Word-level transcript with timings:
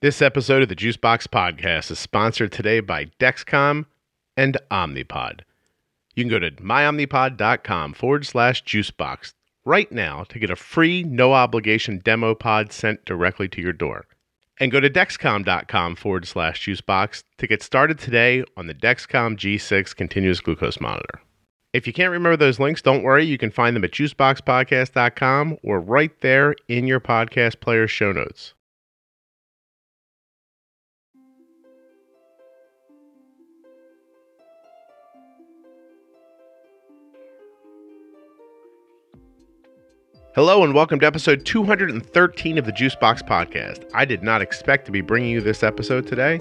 This 0.00 0.22
episode 0.22 0.62
of 0.62 0.68
the 0.68 0.76
Juicebox 0.76 1.26
Podcast 1.26 1.90
is 1.90 1.98
sponsored 1.98 2.52
today 2.52 2.78
by 2.78 3.06
Dexcom 3.18 3.86
and 4.36 4.56
Omnipod. 4.70 5.40
You 6.14 6.22
can 6.22 6.30
go 6.30 6.38
to 6.38 6.52
myomnipod.com 6.52 7.94
forward 7.94 8.24
slash 8.24 8.62
juicebox 8.62 9.34
right 9.64 9.90
now 9.90 10.22
to 10.28 10.38
get 10.38 10.50
a 10.50 10.54
free, 10.56 11.02
no 11.02 11.32
obligation 11.32 11.98
demo 11.98 12.36
pod 12.36 12.70
sent 12.72 13.04
directly 13.06 13.48
to 13.48 13.60
your 13.60 13.72
door. 13.72 14.06
And 14.60 14.70
go 14.70 14.78
to 14.78 14.88
dexcom.com 14.88 15.96
forward 15.96 16.28
slash 16.28 16.64
juicebox 16.64 17.24
to 17.38 17.48
get 17.48 17.60
started 17.60 17.98
today 17.98 18.44
on 18.56 18.68
the 18.68 18.74
Dexcom 18.74 19.36
G6 19.36 19.96
continuous 19.96 20.38
glucose 20.38 20.80
monitor. 20.80 21.20
If 21.72 21.88
you 21.88 21.92
can't 21.92 22.12
remember 22.12 22.36
those 22.36 22.60
links, 22.60 22.82
don't 22.82 23.02
worry. 23.02 23.24
You 23.24 23.36
can 23.36 23.50
find 23.50 23.74
them 23.74 23.82
at 23.82 23.90
juiceboxpodcast.com 23.90 25.58
or 25.64 25.80
right 25.80 26.20
there 26.20 26.54
in 26.68 26.86
your 26.86 27.00
podcast 27.00 27.58
player 27.58 27.88
show 27.88 28.12
notes. 28.12 28.54
Hello 40.38 40.62
and 40.62 40.72
welcome 40.72 41.00
to 41.00 41.06
episode 41.08 41.44
213 41.44 42.58
of 42.58 42.64
the 42.64 42.70
Juicebox 42.70 43.26
Podcast. 43.26 43.90
I 43.92 44.04
did 44.04 44.22
not 44.22 44.40
expect 44.40 44.86
to 44.86 44.92
be 44.92 45.00
bringing 45.00 45.30
you 45.30 45.40
this 45.40 45.64
episode 45.64 46.06
today, 46.06 46.38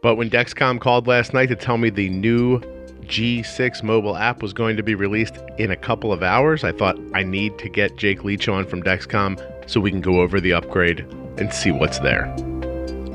but 0.00 0.16
when 0.16 0.30
Dexcom 0.30 0.80
called 0.80 1.06
last 1.06 1.34
night 1.34 1.50
to 1.50 1.54
tell 1.54 1.76
me 1.76 1.90
the 1.90 2.08
new 2.08 2.60
G6 3.02 3.82
mobile 3.82 4.16
app 4.16 4.40
was 4.40 4.54
going 4.54 4.74
to 4.78 4.82
be 4.82 4.94
released 4.94 5.36
in 5.58 5.70
a 5.70 5.76
couple 5.76 6.14
of 6.14 6.22
hours, 6.22 6.64
I 6.64 6.72
thought 6.72 6.98
I 7.12 7.24
need 7.24 7.58
to 7.58 7.68
get 7.68 7.98
Jake 7.98 8.24
Leach 8.24 8.48
on 8.48 8.64
from 8.64 8.82
Dexcom 8.82 9.38
so 9.68 9.80
we 9.80 9.90
can 9.90 10.00
go 10.00 10.22
over 10.22 10.40
the 10.40 10.54
upgrade 10.54 11.00
and 11.36 11.52
see 11.52 11.72
what's 11.72 11.98
there. 11.98 12.34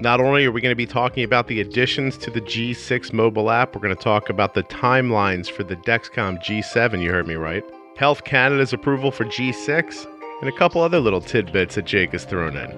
Not 0.02 0.20
only 0.22 0.46
are 0.46 0.52
we 0.52 0.62
going 0.62 0.72
to 0.72 0.76
be 0.76 0.86
talking 0.86 1.24
about 1.24 1.48
the 1.48 1.62
additions 1.62 2.16
to 2.20 2.30
the 2.30 2.42
G6 2.42 3.12
mobile 3.12 3.50
app, 3.50 3.74
we're 3.74 3.82
going 3.82 3.96
to 3.96 4.04
talk 4.04 4.30
about 4.30 4.54
the 4.54 4.62
timelines 4.66 5.50
for 5.50 5.64
the 5.64 5.78
Dexcom 5.78 6.44
G7, 6.44 7.02
you 7.02 7.10
heard 7.10 7.26
me 7.26 7.34
right. 7.34 7.64
Health 7.98 8.24
Canada's 8.24 8.74
approval 8.74 9.12
for 9.12 9.26
G6, 9.26 10.08
and 10.42 10.50
a 10.50 10.52
couple 10.52 10.82
other 10.82 11.00
little 11.00 11.22
tidbits 11.22 11.76
that 11.76 11.86
Jake 11.86 12.12
has 12.12 12.26
thrown 12.26 12.58
in. 12.58 12.70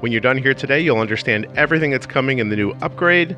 When 0.00 0.12
you're 0.12 0.20
done 0.20 0.38
here 0.38 0.54
today, 0.54 0.80
you'll 0.80 0.98
understand 0.98 1.46
everything 1.56 1.90
that's 1.90 2.06
coming 2.06 2.38
in 2.38 2.50
the 2.50 2.56
new 2.56 2.72
upgrade. 2.82 3.36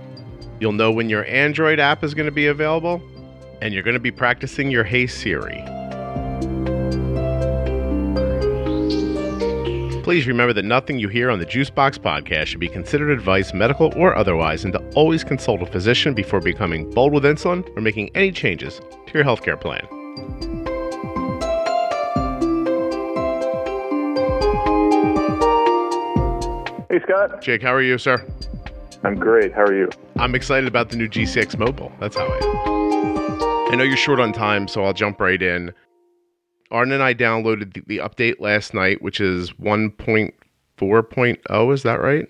You'll 0.59 0.73
know 0.73 0.91
when 0.91 1.09
your 1.09 1.25
Android 1.27 1.79
app 1.79 2.03
is 2.03 2.13
going 2.15 2.27
to 2.27 2.33
be 2.33 2.49
available, 2.49 3.03
and 3.63 3.73
you're 3.73 3.83
going 3.83 3.95
to 3.95 4.01
be 4.01 4.11
practicing 4.11 4.71
your 4.71 4.85
Hey 4.85 5.07
Siri. 5.07 5.63
Please 10.03 10.27
remember 10.27 10.53
that 10.53 10.65
nothing 10.65 10.99
you 10.99 11.09
hear 11.09 11.31
on 11.31 11.39
the 11.39 11.47
Juicebox 11.47 11.99
podcast 11.99 12.47
should 12.47 12.61
be 12.61 12.69
considered 12.69 13.11
advice, 13.11 13.55
medical 13.55 13.93
or 13.97 14.17
otherwise, 14.17 14.65
and 14.65 14.73
to 14.73 14.91
always 14.95 15.23
consult 15.23 15.63
a 15.63 15.67
physician 15.67 16.15
before 16.15 16.41
becoming 16.41 16.91
bold 16.91 17.13
with 17.13 17.25
insulin 17.25 17.65
or 17.77 17.81
making 17.81 18.11
any 18.17 18.33
changes 18.33 18.81
to 19.07 19.13
your 19.15 19.25
healthcare 19.25 19.61
plan. 19.61 19.87
Hey, 26.91 27.01
Scott. 27.05 27.41
Jake, 27.41 27.63
how 27.63 27.73
are 27.73 27.81
you, 27.81 27.97
sir? 27.99 28.27
I'm 29.05 29.15
great. 29.15 29.53
How 29.53 29.63
are 29.63 29.73
you? 29.73 29.89
I'm 30.19 30.35
excited 30.35 30.67
about 30.67 30.91
the 30.91 30.97
new 30.97 31.09
G6 31.09 31.57
mobile. 31.57 31.93
That's 32.01 32.17
how 32.17 32.27
I 32.27 32.37
am. 32.37 33.73
I 33.73 33.77
know 33.77 33.85
you're 33.85 33.97
short 33.97 34.19
on 34.19 34.33
time, 34.33 34.67
so 34.67 34.83
I'll 34.85 34.93
jump 34.93 35.21
right 35.21 35.41
in. 35.41 35.73
Arden 36.73 36.93
and 36.93 37.01
I 37.03 37.15
downloaded 37.15 37.75
the, 37.75 37.83
the 37.87 37.99
update 37.99 38.41
last 38.41 38.75
night, 38.75 39.01
which 39.03 39.21
is 39.21 39.53
1.4.0. 39.53 41.73
Is 41.73 41.83
that 41.85 42.01
right? 42.01 42.27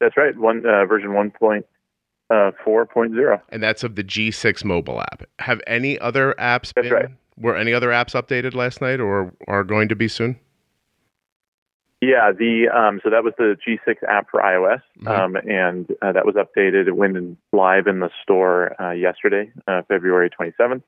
That's 0.00 0.16
right. 0.16 0.34
One 0.36 0.64
uh, 0.64 0.86
version 0.86 1.10
1.4.0. 1.10 3.40
And 3.50 3.62
that's 3.62 3.84
of 3.84 3.96
the 3.96 4.04
G6 4.04 4.64
mobile 4.64 5.02
app. 5.02 5.24
Have 5.40 5.60
any 5.66 5.98
other 5.98 6.34
apps 6.38 6.72
That's 6.74 6.88
been? 6.88 6.92
right. 6.92 7.08
Were 7.36 7.54
any 7.56 7.74
other 7.74 7.90
apps 7.90 8.14
updated 8.20 8.54
last 8.54 8.80
night, 8.80 8.98
or 9.00 9.32
are 9.46 9.62
going 9.64 9.90
to 9.90 9.96
be 9.96 10.08
soon? 10.08 10.38
Yeah, 12.00 12.32
the 12.32 12.68
um, 12.74 13.00
so 13.04 13.10
that 13.10 13.22
was 13.24 13.34
the 13.36 13.56
G6 13.66 13.96
app 14.08 14.30
for 14.30 14.40
iOS, 14.40 14.80
Mhm. 15.00 15.08
um, 15.08 15.36
and 15.36 15.90
uh, 16.00 16.12
that 16.12 16.24
was 16.24 16.34
updated. 16.34 16.86
It 16.88 16.96
went 16.96 17.16
in, 17.16 17.36
live 17.52 17.86
in 17.86 18.00
the 18.00 18.10
store 18.22 18.80
uh, 18.80 18.92
yesterday, 18.92 19.52
uh, 19.68 19.82
February 19.82 20.30
27th, 20.30 20.82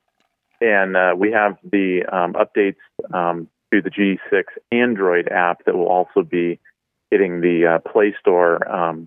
and 0.62 0.96
uh, 0.96 1.14
we 1.16 1.30
have 1.32 1.58
the 1.70 2.04
um, 2.10 2.32
updates 2.32 2.76
um, 3.12 3.46
to 3.72 3.82
the 3.82 3.90
G6 3.90 4.44
Android 4.70 5.28
app 5.28 5.64
that 5.66 5.74
will 5.76 5.86
also 5.88 6.22
be 6.22 6.58
hitting 7.10 7.42
the 7.42 7.66
uh, 7.66 7.78
Play 7.90 8.14
Store 8.18 8.66
um, 8.74 9.06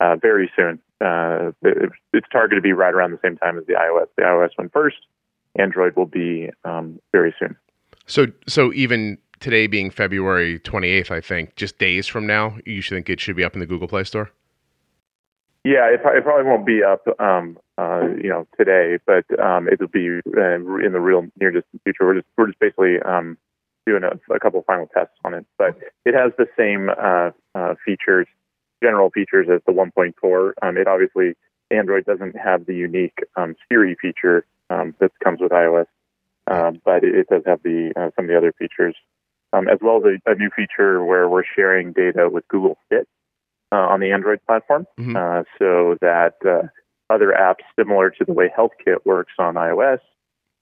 uh, 0.00 0.16
very 0.16 0.50
soon. 0.54 0.78
Uh, 1.00 1.52
it, 1.62 1.90
it's 2.12 2.28
targeted 2.30 2.58
to 2.62 2.66
be 2.66 2.72
right 2.74 2.92
around 2.92 3.12
the 3.12 3.18
same 3.22 3.38
time 3.38 3.56
as 3.58 3.64
the 3.66 3.74
iOS. 3.74 4.08
The 4.16 4.22
iOS 4.24 4.50
went 4.58 4.72
first. 4.74 4.96
Android 5.58 5.96
will 5.96 6.04
be 6.06 6.50
um, 6.66 7.00
very 7.12 7.34
soon. 7.38 7.56
So, 8.04 8.26
so 8.46 8.72
even 8.74 9.16
today 9.40 9.66
being 9.66 9.90
February 9.90 10.58
28th, 10.60 11.10
I 11.10 11.20
think, 11.20 11.56
just 11.56 11.78
days 11.78 12.06
from 12.06 12.26
now, 12.26 12.58
you 12.64 12.80
should 12.80 12.96
think 12.96 13.10
it 13.10 13.20
should 13.20 13.36
be 13.36 13.44
up 13.44 13.54
in 13.54 13.60
the 13.60 13.66
Google 13.66 13.88
Play 13.88 14.04
Store. 14.04 14.30
Yeah, 15.64 15.88
it, 15.88 16.00
it 16.04 16.22
probably 16.22 16.44
won't 16.44 16.64
be 16.64 16.84
up, 16.84 17.02
um, 17.20 17.58
uh, 17.76 18.02
you 18.22 18.28
know, 18.28 18.46
today, 18.56 18.98
but 19.04 19.24
um, 19.40 19.68
it'll 19.68 19.88
be 19.88 20.20
uh, 20.36 20.54
in 20.54 20.92
the 20.92 21.00
real 21.00 21.26
near 21.40 21.50
distant 21.50 21.82
future. 21.82 22.06
We're 22.06 22.14
just 22.14 22.26
we're 22.38 22.46
just 22.46 22.60
basically 22.60 23.00
um, 23.04 23.36
doing 23.84 24.02
a, 24.04 24.12
a 24.32 24.38
couple 24.38 24.60
of 24.60 24.66
final 24.66 24.86
tests 24.94 25.14
on 25.24 25.34
it, 25.34 25.44
but 25.58 25.76
it 26.04 26.14
has 26.14 26.32
the 26.38 26.46
same 26.56 26.88
uh, 26.90 27.30
uh, 27.56 27.74
features, 27.84 28.28
general 28.80 29.10
features 29.10 29.48
as 29.52 29.60
the 29.66 29.72
1.4. 29.72 30.52
Um, 30.62 30.76
it 30.76 30.86
obviously 30.86 31.34
Android 31.70 32.04
doesn't 32.04 32.36
have 32.36 32.66
the 32.66 32.74
unique 32.74 33.18
um, 33.36 33.56
Siri 33.68 33.96
feature 34.00 34.46
um, 34.70 34.94
that 35.00 35.10
comes 35.22 35.40
with 35.40 35.50
iOS, 35.52 35.86
um, 36.46 36.80
but 36.84 37.02
it, 37.02 37.14
it 37.14 37.28
does 37.28 37.42
have 37.46 37.62
the 37.62 37.92
uh, 37.96 38.10
some 38.14 38.26
of 38.26 38.28
the 38.28 38.36
other 38.36 38.52
features, 38.58 38.94
um, 39.56 39.68
as 39.68 39.78
well 39.80 39.98
as 39.98 40.20
a, 40.26 40.32
a 40.32 40.34
new 40.34 40.50
feature 40.54 41.04
where 41.04 41.28
we're 41.28 41.44
sharing 41.44 41.92
data 41.92 42.28
with 42.30 42.46
Google 42.48 42.78
Fit 42.88 43.08
uh, 43.72 43.76
on 43.76 44.00
the 44.00 44.12
Android 44.12 44.40
platform 44.46 44.86
Mhm. 44.98 45.16
uh, 45.16 45.44
so 45.58 45.96
that 46.00 46.34
uh, 46.44 46.68
other 47.10 47.32
apps 47.32 47.64
similar 47.78 48.10
to 48.10 48.24
the 48.24 48.32
way 48.32 48.52
HealthKit 48.56 49.04
works 49.04 49.32
on 49.38 49.54
iOS, 49.54 50.00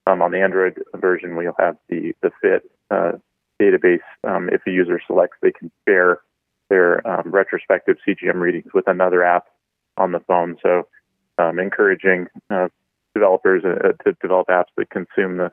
um, 0.06 0.20
on 0.22 0.30
the 0.30 0.40
Android 0.40 0.82
version, 0.94 1.36
we'll 1.36 1.54
have 1.58 1.76
the 1.88 2.14
the 2.20 2.30
Fit 2.42 2.70
uh, 2.90 3.12
database. 3.60 4.02
Um, 4.22 4.48
if 4.50 4.66
a 4.66 4.70
user 4.70 5.00
selects, 5.06 5.38
they 5.40 5.52
can 5.52 5.70
share 5.88 6.20
their 6.68 7.06
um, 7.06 7.30
retrospective 7.30 7.96
CGM 8.06 8.40
readings 8.40 8.72
with 8.74 8.86
another 8.86 9.24
app 9.24 9.46
on 9.96 10.12
the 10.12 10.20
phone. 10.20 10.58
So, 10.62 10.86
um, 11.38 11.58
encouraging 11.58 12.26
uh, 12.50 12.68
developers 13.14 13.64
uh, 13.64 13.92
to 14.04 14.12
develop 14.20 14.48
apps 14.48 14.72
that 14.76 14.90
consume 14.90 15.38
the 15.38 15.52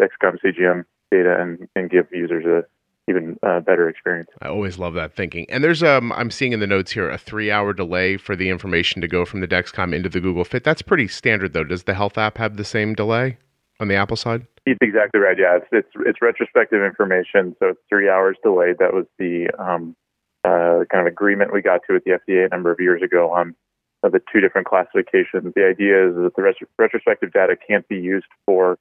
Dexcom 0.00 0.38
CGM 0.44 0.84
data 1.12 1.40
and, 1.40 1.68
and 1.76 1.90
give 1.90 2.06
users 2.10 2.44
a 2.44 2.64
even 3.08 3.36
uh, 3.42 3.60
better 3.60 3.88
experience. 3.88 4.30
I 4.40 4.48
always 4.48 4.78
love 4.78 4.94
that 4.94 5.14
thinking. 5.14 5.46
And 5.48 5.62
there's 5.62 5.82
um 5.82 6.12
I'm 6.12 6.30
seeing 6.30 6.52
in 6.52 6.60
the 6.60 6.66
notes 6.66 6.92
here 6.92 7.10
a 7.10 7.18
3-hour 7.18 7.72
delay 7.74 8.16
for 8.16 8.36
the 8.36 8.48
information 8.48 9.00
to 9.00 9.08
go 9.08 9.24
from 9.24 9.40
the 9.40 9.48
Dexcom 9.48 9.94
into 9.94 10.08
the 10.08 10.20
Google 10.20 10.44
Fit. 10.44 10.64
That's 10.64 10.82
pretty 10.82 11.08
standard 11.08 11.52
though. 11.52 11.64
Does 11.64 11.84
the 11.84 11.94
Health 11.94 12.18
app 12.18 12.38
have 12.38 12.56
the 12.56 12.64
same 12.64 12.94
delay 12.94 13.38
on 13.80 13.88
the 13.88 13.96
Apple 13.96 14.16
side? 14.16 14.46
It's 14.64 14.78
exactly 14.80 15.20
right. 15.20 15.36
Yeah, 15.38 15.56
it's 15.56 15.66
it's, 15.72 16.06
it's 16.06 16.22
retrospective 16.22 16.82
information, 16.82 17.56
so 17.58 17.70
it's 17.70 17.80
three 17.88 18.08
hours 18.08 18.36
delayed. 18.42 18.76
That 18.78 18.94
was 18.94 19.06
the 19.18 19.48
um, 19.58 19.96
uh, 20.44 20.84
kind 20.90 21.06
of 21.06 21.06
agreement 21.06 21.52
we 21.52 21.62
got 21.62 21.80
to 21.88 21.94
with 21.94 22.04
the 22.04 22.12
FDA 22.12 22.46
a 22.46 22.48
number 22.48 22.70
of 22.70 22.78
years 22.78 23.02
ago 23.02 23.32
on 23.32 23.56
uh, 24.04 24.08
the 24.08 24.20
two 24.32 24.40
different 24.40 24.68
classifications. 24.68 25.52
The 25.54 25.66
idea 25.66 26.08
is 26.08 26.14
that 26.14 26.32
the 26.36 26.42
ret- 26.42 26.68
retrospective 26.78 27.32
data 27.32 27.56
can't 27.56 27.86
be 27.88 27.96
used 27.96 28.26
for 28.46 28.78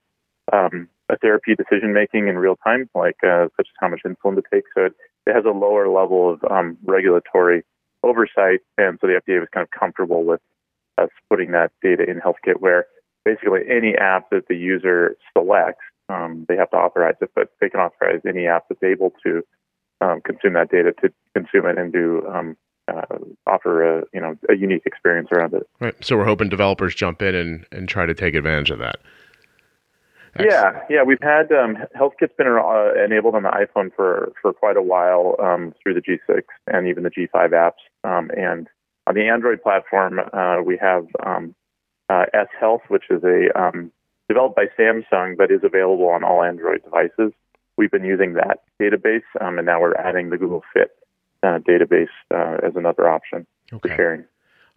um, 0.54 0.88
a 1.12 1.18
therapy 1.18 1.56
decision 1.56 1.94
making 1.94 2.28
in 2.28 2.38
real 2.38 2.56
time, 2.64 2.90
like 2.96 3.18
uh, 3.24 3.48
such 3.58 3.68
as 3.68 3.76
how 3.80 3.90
much 3.90 4.02
insulin 4.06 4.36
to 4.36 4.44
take. 4.52 4.64
So 4.74 4.86
it, 4.86 4.94
it 5.28 5.36
has 5.36 5.46
a 5.46 5.52
lower 5.52 5.88
level 5.88 6.34
of 6.34 6.44
um, 6.50 6.78
regulatory 6.86 7.64
oversight, 8.04 8.62
and 8.78 8.98
so 9.00 9.08
the 9.08 9.22
FDA 9.22 9.40
was 9.40 9.50
kind 9.54 9.64
of 9.64 9.72
comfortable 9.78 10.24
with 10.24 10.42
us 10.98 11.10
putting 11.30 11.52
that 11.52 11.72
data 11.82 12.04
in 12.10 12.20
HealthKit, 12.20 12.60
where 12.60 12.86
basically 13.26 13.62
any 13.70 13.96
app 13.96 14.30
that 14.32 14.48
the 14.48 14.56
user 14.56 15.16
selects, 15.38 15.84
um, 16.10 16.46
they 16.48 16.56
have 16.56 16.70
to 16.72 16.78
authorize 16.78 17.16
it, 17.22 17.32
but 17.36 17.50
they 17.60 17.70
can 17.70 17.80
authorize 17.80 18.22
any 18.28 18.48
app 18.48 18.66
that's 18.70 18.84
able 18.84 19.14
to 19.24 19.44
um, 20.02 20.22
consume 20.22 20.54
that 20.54 20.72
data 20.72 20.94
to 21.02 21.10
consume 21.36 21.68
it 21.68 21.78
and 21.78 21.94
do 21.94 22.26
um, 22.28 22.58
uh, 22.88 23.18
offer 23.46 24.00
a 24.00 24.04
you 24.14 24.22
know 24.22 24.36
a 24.50 24.56
unique 24.56 24.84
experience 24.86 25.30
around 25.32 25.54
it. 25.54 25.68
Right. 25.80 25.96
So 26.04 26.18
we're 26.18 26.26
hoping 26.26 26.50
developers 26.50 26.96
jump 26.96 27.22
in 27.22 27.36
and, 27.36 27.66
and 27.72 27.88
try 27.88 28.06
to 28.06 28.14
take 28.14 28.34
advantage 28.34 28.72
of 28.72 28.80
that. 28.80 28.98
Yeah, 30.40 30.82
yeah, 30.90 31.04
we've 31.04 31.22
had 31.22 31.52
um, 31.52 31.78
HealthKit's 31.96 32.34
been 32.38 32.48
uh, 32.48 33.04
enabled 33.04 33.36
on 33.36 33.44
the 33.44 33.50
iPhone 33.50 33.94
for 33.94 34.32
for 34.42 34.54
quite 34.54 34.78
a 34.78 34.82
while 34.82 35.36
um, 35.40 35.74
through 35.82 35.94
the 35.96 36.02
G6 36.02 36.44
and 36.68 36.88
even 36.88 37.04
the 37.04 37.10
G5 37.10 37.50
apps, 37.52 37.82
um, 38.04 38.32
and 38.38 38.68
on 39.08 39.16
the 39.16 39.28
Android 39.28 39.62
platform 39.62 40.20
uh, 40.32 40.58
we 40.66 40.78
have 40.78 41.06
um, 41.26 41.54
uh, 42.10 42.26
S 42.34 42.48
Health, 42.60 42.82
which 42.88 43.06
is 43.10 43.24
a 43.24 43.50
um, 43.60 43.92
developed 44.30 44.56
by 44.56 44.66
Samsung 44.80 45.36
but 45.38 45.52
is 45.52 45.62
available 45.64 46.08
on 46.08 46.24
all 46.24 46.44
Android 46.44 46.84
devices. 46.84 47.34
We've 47.78 47.92
been 47.92 48.06
using 48.06 48.34
that 48.34 48.62
database, 48.82 49.24
um, 49.42 49.58
and 49.58 49.66
now 49.66 49.82
we're 49.82 49.96
adding 49.96 50.30
the 50.30 50.38
Google 50.38 50.64
Fit 50.74 50.92
uh, 51.44 51.60
database 51.60 52.08
uh, 52.34 52.66
as 52.66 52.76
another 52.76 53.10
option 53.10 53.46
Okay. 53.74 53.90
for 53.90 53.96
sharing. 53.96 54.24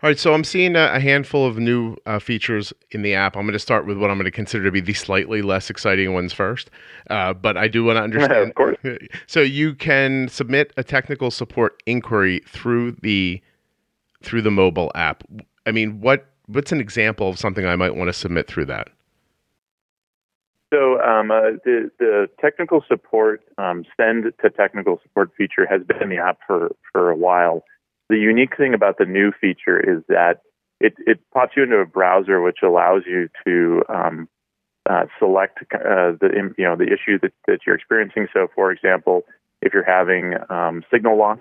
All 0.05 0.11
right, 0.11 0.19
so 0.19 0.35
I'm 0.35 0.45
seeing 0.45 0.77
a, 0.77 1.01
handful 1.01 1.47
of 1.47 1.57
new 1.57 1.97
uh, 2.05 2.19
features 2.19 2.75
in 2.91 3.01
the 3.01 3.15
app. 3.15 3.39
I'm 3.39 3.45
going 3.45 3.55
to 3.55 3.59
start 3.59 3.87
with 3.87 3.97
what 3.97 4.11
I'm 4.11 4.19
going 4.19 4.27
to 4.27 4.31
consider 4.31 4.63
to 4.65 4.71
be 4.71 4.83
the 4.83 4.93
slightly 4.93 5.41
less 5.41 5.71
exciting 5.71 6.13
ones 6.13 6.31
first. 6.31 6.69
Uh, 7.09 7.33
but 7.33 7.57
I 7.57 7.69
do 7.69 7.85
want 7.85 7.97
to 7.97 8.03
understand. 8.03 8.51
of 8.51 8.55
course. 8.55 8.77
So 9.27 9.41
you 9.41 9.75
can 9.75 10.29
submit 10.29 10.75
a 10.77 10.85
technical 10.85 11.31
support 11.31 11.83
inquiry 11.87 12.43
through 12.47 12.99
the 13.01 13.41
through 14.23 14.43
the 14.43 14.51
mobile 14.51 14.93
app. 14.95 15.25
I 15.65 15.71
mean, 15.71 16.03
what 16.03 16.27
what's 16.49 16.71
an 16.71 16.83
example 16.83 17.31
of 17.31 17.39
something 17.39 17.65
I 17.65 17.75
might 17.75 17.97
want 17.97 18.09
to 18.09 18.13
submit 18.13 18.47
through 18.47 18.67
that? 18.67 18.91
So 20.71 21.01
um, 21.01 21.31
uh, 21.31 21.57
the 21.65 21.91
the 21.99 22.29
technical 22.43 22.85
support 22.87 23.41
um, 23.57 23.87
send 23.97 24.25
to 24.43 24.51
technical 24.51 25.01
support 25.03 25.31
feature 25.35 25.67
has 25.67 25.81
been 25.83 26.03
in 26.03 26.11
the 26.11 26.19
app 26.19 26.41
for 26.47 26.77
for 26.93 27.11
a 27.11 27.17
while. 27.17 27.65
The 28.09 28.19
unique 28.19 28.57
thing 28.57 28.75
about 28.75 28.99
the 28.99 29.07
new 29.07 29.33
feature 29.41 29.79
is 29.79 30.03
that 30.09 30.41
it 30.81 30.95
it 31.07 31.21
pops 31.33 31.57
you 31.57 31.63
into 31.63 31.77
a 31.77 31.87
browser 31.87 32.41
which 32.41 32.59
allows 32.63 33.03
you 33.07 33.29
to 33.47 33.83
um, 33.89 34.29
uh, 34.89 35.07
select 35.19 35.59
uh, 35.73 36.13
the 36.21 36.53
you 36.59 36.65
know 36.65 36.77
the 36.77 36.85
issue 36.85 37.19
that, 37.23 37.33
that 37.47 37.61
you're 37.67 37.77
experiencing. 37.77 38.29
So, 38.33 38.49
for 38.55 38.71
example, 38.71 39.23
if 39.63 39.73
you're 39.73 39.85
having 39.85 40.35
um, 40.51 40.85
signal 40.93 41.17
loss, 41.17 41.39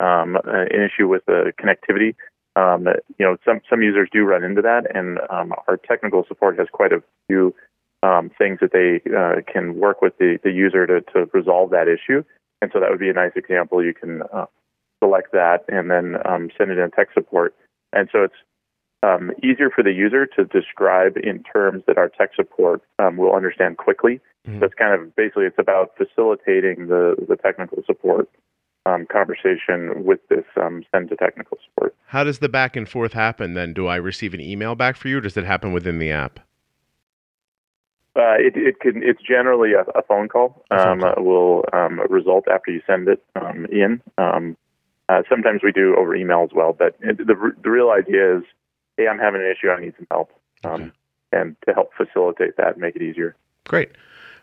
um, 0.00 0.36
uh, 0.36 0.40
an 0.70 0.82
issue 0.82 1.08
with 1.08 1.24
the 1.26 1.52
connectivity, 1.58 2.14
um, 2.56 2.86
you 3.18 3.24
know 3.24 3.36
some 3.44 3.60
some 3.70 3.82
users 3.82 4.08
do 4.12 4.24
run 4.24 4.44
into 4.44 4.60
that, 4.62 4.94
and 4.94 5.18
um, 5.30 5.52
our 5.66 5.76
technical 5.78 6.24
support 6.28 6.58
has 6.58 6.68
quite 6.70 6.92
a 6.92 7.02
few 7.28 7.54
um, 8.02 8.30
things 8.36 8.58
that 8.60 8.72
they 8.72 9.00
uh, 9.16 9.40
can 9.50 9.78
work 9.78 10.02
with 10.02 10.16
the, 10.18 10.38
the 10.44 10.50
user 10.50 10.86
to, 10.86 11.00
to 11.12 11.30
resolve 11.32 11.70
that 11.70 11.88
issue. 11.88 12.22
And 12.60 12.70
so 12.72 12.80
that 12.80 12.90
would 12.90 13.00
be 13.00 13.08
a 13.08 13.14
nice 13.14 13.32
example. 13.34 13.82
You 13.82 13.94
can 13.94 14.22
uh, 14.32 14.44
select 15.04 15.32
that 15.32 15.64
and 15.68 15.90
then 15.90 16.16
um, 16.24 16.50
send 16.56 16.70
it 16.70 16.78
in 16.78 16.90
tech 16.90 17.08
support. 17.12 17.54
And 17.92 18.08
so 18.10 18.24
it's 18.24 18.34
um, 19.02 19.30
easier 19.42 19.70
for 19.74 19.82
the 19.84 19.92
user 19.92 20.26
to 20.26 20.44
describe 20.44 21.16
in 21.16 21.42
terms 21.42 21.82
that 21.86 21.98
our 21.98 22.08
tech 22.08 22.30
support 22.34 22.82
um, 22.98 23.16
will 23.16 23.34
understand 23.34 23.76
quickly. 23.76 24.20
Mhm. 24.48 24.60
So 24.60 24.66
it's 24.66 24.74
kind 24.74 24.94
of 24.94 25.14
basically 25.14 25.44
it's 25.44 25.58
about 25.58 25.92
facilitating 25.96 26.88
the, 26.88 27.14
the 27.28 27.36
technical 27.36 27.82
support 27.86 28.28
um, 28.86 29.06
conversation 29.10 30.04
with 30.04 30.20
this 30.28 30.44
um, 30.60 30.84
send 30.92 31.08
to 31.10 31.16
technical 31.16 31.58
support. 31.64 31.94
How 32.06 32.24
does 32.24 32.38
the 32.38 32.48
back 32.48 32.76
and 32.76 32.88
forth 32.88 33.12
happen 33.12 33.54
then? 33.54 33.72
Do 33.72 33.86
I 33.86 33.96
receive 33.96 34.34
an 34.34 34.40
email 34.40 34.74
back 34.74 34.96
for 34.96 35.08
you 35.08 35.18
or 35.18 35.20
does 35.20 35.36
it 35.36 35.44
happen 35.44 35.72
within 35.72 35.98
the 35.98 36.10
app? 36.10 36.40
Uh, 38.16 38.38
it, 38.38 38.54
it 38.56 38.78
can. 38.80 39.02
It's 39.02 39.20
generally 39.20 39.72
a, 39.72 39.82
a 39.98 40.02
phone 40.02 40.28
call. 40.28 40.64
A 40.70 40.78
phone 40.78 41.02
Um, 41.02 41.04
uh, 41.04 41.20
will 41.20 41.64
um, 41.72 41.98
result 42.08 42.44
after 42.46 42.70
you 42.70 42.80
send 42.86 43.08
it 43.08 43.20
um, 43.34 43.66
in. 43.72 44.00
Uh, 45.08 45.22
sometimes 45.28 45.60
we 45.62 45.70
do 45.72 45.94
over 45.98 46.14
email 46.14 46.42
as 46.42 46.50
well, 46.54 46.72
but 46.72 46.98
the 47.00 47.52
the 47.62 47.70
real 47.70 47.90
idea 47.90 48.38
is, 48.38 48.42
hey, 48.96 49.06
I'm 49.06 49.18
having 49.18 49.40
an 49.42 49.46
issue. 49.50 49.70
I 49.70 49.80
need 49.80 49.94
some 49.96 50.06
help, 50.10 50.30
um, 50.64 50.72
Okay. 50.72 50.90
and 51.32 51.56
to 51.68 51.74
help 51.74 51.90
facilitate 51.94 52.56
that, 52.56 52.72
and 52.74 52.78
make 52.78 52.96
it 52.96 53.02
easier. 53.02 53.36
Great. 53.66 53.90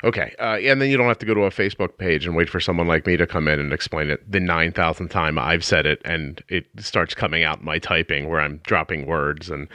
Okay. 0.03 0.33
Uh, 0.39 0.57
and 0.57 0.81
then 0.81 0.89
you 0.89 0.97
don't 0.97 1.07
have 1.07 1.19
to 1.19 1.27
go 1.27 1.35
to 1.35 1.41
a 1.41 1.51
Facebook 1.51 1.97
page 1.97 2.25
and 2.25 2.35
wait 2.35 2.49
for 2.49 2.59
someone 2.59 2.87
like 2.87 3.05
me 3.05 3.17
to 3.17 3.27
come 3.27 3.47
in 3.47 3.59
and 3.59 3.71
explain 3.71 4.09
it 4.09 4.31
the 4.31 4.39
9,000th 4.39 5.11
time 5.11 5.37
I've 5.37 5.63
said 5.63 5.85
it 5.85 6.01
and 6.03 6.41
it 6.49 6.65
starts 6.79 7.13
coming 7.13 7.43
out 7.43 7.59
in 7.59 7.65
my 7.65 7.77
typing 7.77 8.27
where 8.27 8.39
I'm 8.41 8.57
dropping 8.63 9.05
words. 9.05 9.51
And 9.51 9.67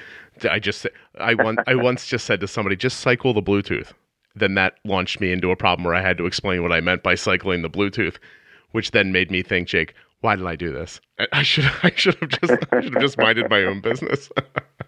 I 0.51 0.59
just, 0.59 0.85
I, 1.21 1.35
once 1.35 1.61
I 1.69 1.77
once 1.77 2.09
just 2.09 2.27
said 2.27 2.41
to 2.41 2.49
somebody, 2.49 2.75
just 2.75 2.99
cycle 2.99 3.35
the 3.35 3.43
Bluetooth. 3.43 3.93
Then 4.35 4.55
that 4.55 4.75
launched 4.85 5.21
me 5.21 5.31
into 5.31 5.53
a 5.53 5.57
problem 5.57 5.85
where 5.85 5.95
I 5.95 6.01
had 6.03 6.19
to 6.19 6.27
explain 6.27 6.61
what 6.61 6.73
I 6.73 6.81
meant 6.81 7.05
by 7.05 7.15
cycling 7.15 7.63
the 7.63 7.71
Bluetooth, 7.71 8.17
which 8.73 8.91
then 8.91 9.13
made 9.13 9.31
me 9.31 9.45
think, 9.45 9.69
Jake, 9.69 9.95
why 10.27 10.35
did 10.35 10.45
I 10.45 10.57
do 10.57 10.73
this? 10.73 11.01
I- 11.33 11.45
should, 11.45 11.71
I 11.85 11.93
should 11.95 12.17
have 12.17 12.31
just, 12.31 12.53
I 12.73 12.81
should 12.81 12.95
have 12.95 13.03
just 13.03 13.17
minded 13.17 13.49
my 13.49 13.63
own 13.63 13.81
business. 13.81 14.29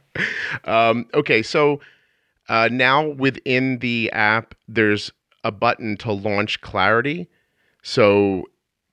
um, 0.65 1.07
okay. 1.15 1.45
So, 1.45 1.81
uh, 2.49 2.69
now 2.73 3.07
within 3.07 3.79
the 3.79 4.11
app, 4.11 4.57
there's 4.67 5.13
a 5.45 5.53
button 5.53 5.97
to 5.99 6.11
launch 6.11 6.61
Clarity. 6.61 7.29
So 7.83 8.47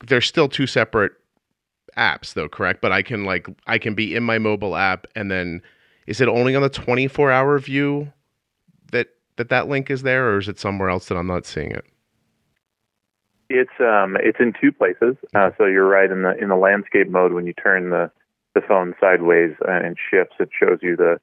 there's 0.06 0.28
still 0.28 0.48
two 0.48 0.68
separate 0.68 1.14
apps 1.98 2.36
though, 2.36 2.48
correct? 2.48 2.80
But 2.80 2.92
I 2.92 3.02
can 3.02 3.26
like 3.26 3.48
I 3.66 3.80
can 3.80 3.96
be 3.96 4.14
in 4.14 4.22
my 4.22 4.38
mobile 4.38 4.76
app 4.76 5.08
and 5.16 5.32
then 5.32 5.64
is 6.06 6.22
it 6.22 6.28
only 6.28 6.56
on 6.56 6.62
the 6.62 6.70
24 6.70 7.32
hour 7.32 7.58
view 7.58 8.14
that 8.92 9.08
that 9.38 9.50
that 9.50 9.68
link 9.68 9.90
is 9.90 10.04
there 10.04 10.30
or 10.30 10.38
is 10.38 10.48
it 10.48 10.60
somewhere 10.60 10.90
else 10.90 11.08
that 11.08 11.18
I'm 11.18 11.26
not 11.26 11.48
seeing 11.48 11.72
it? 11.72 11.86
It's 13.50 13.72
um, 13.80 14.18
it's 14.20 14.40
in 14.40 14.54
two 14.60 14.72
places. 14.72 15.16
Uh, 15.34 15.52
so 15.58 15.66
you're 15.66 15.88
right 15.88 16.10
in 16.10 16.24
the 16.24 16.36
in 16.38 16.50
the 16.50 16.56
landscape 16.56 17.10
mode 17.10 17.34
when 17.34 17.46
you 17.46 17.54
turn 17.54 17.90
the 17.90 18.12
the 18.56 18.62
phone 18.62 18.96
sideways 19.00 19.52
uh, 19.68 19.72
and 19.72 19.98
shifts, 20.10 20.36
it 20.40 20.50
shows 20.58 20.80
you 20.82 20.96
the 20.96 21.20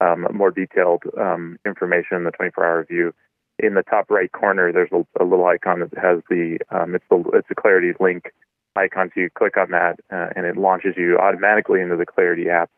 um, 0.00 0.26
more 0.32 0.50
detailed 0.50 1.02
um, 1.20 1.58
information 1.66 2.16
in 2.16 2.24
the 2.24 2.30
24-hour 2.30 2.86
view. 2.88 3.12
In 3.58 3.74
the 3.74 3.82
top 3.82 4.08
right 4.10 4.30
corner, 4.30 4.72
there's 4.72 4.92
a, 4.92 5.04
a 5.20 5.24
little 5.24 5.44
icon 5.46 5.80
that 5.80 5.92
has 6.00 6.20
the 6.30 6.58
um, 6.70 6.94
it's 6.94 7.04
the 7.10 7.22
it's 7.34 7.48
a 7.50 7.54
Clarity 7.56 7.92
link 7.98 8.32
icon. 8.76 9.10
So 9.12 9.20
you 9.20 9.30
click 9.36 9.56
on 9.56 9.72
that, 9.72 9.98
uh, 10.12 10.28
and 10.36 10.46
it 10.46 10.56
launches 10.56 10.94
you 10.96 11.18
automatically 11.18 11.80
into 11.80 11.96
the 11.96 12.06
Clarity 12.06 12.48
app. 12.48 12.70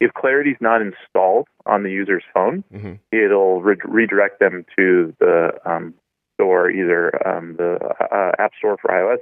If 0.00 0.14
Clarity's 0.14 0.58
not 0.60 0.80
installed 0.80 1.48
on 1.66 1.82
the 1.82 1.90
user's 1.90 2.22
phone, 2.32 2.62
hmm 2.70 2.94
it'll 3.10 3.62
re- 3.62 3.76
redirect 3.84 4.38
them 4.38 4.64
to 4.78 5.12
the 5.18 5.50
um, 5.66 5.94
store, 6.38 6.70
either 6.70 7.26
um, 7.26 7.56
the 7.56 7.78
uh, 8.12 8.32
App 8.38 8.52
Store 8.58 8.76
for 8.80 8.88
iOS 8.90 9.18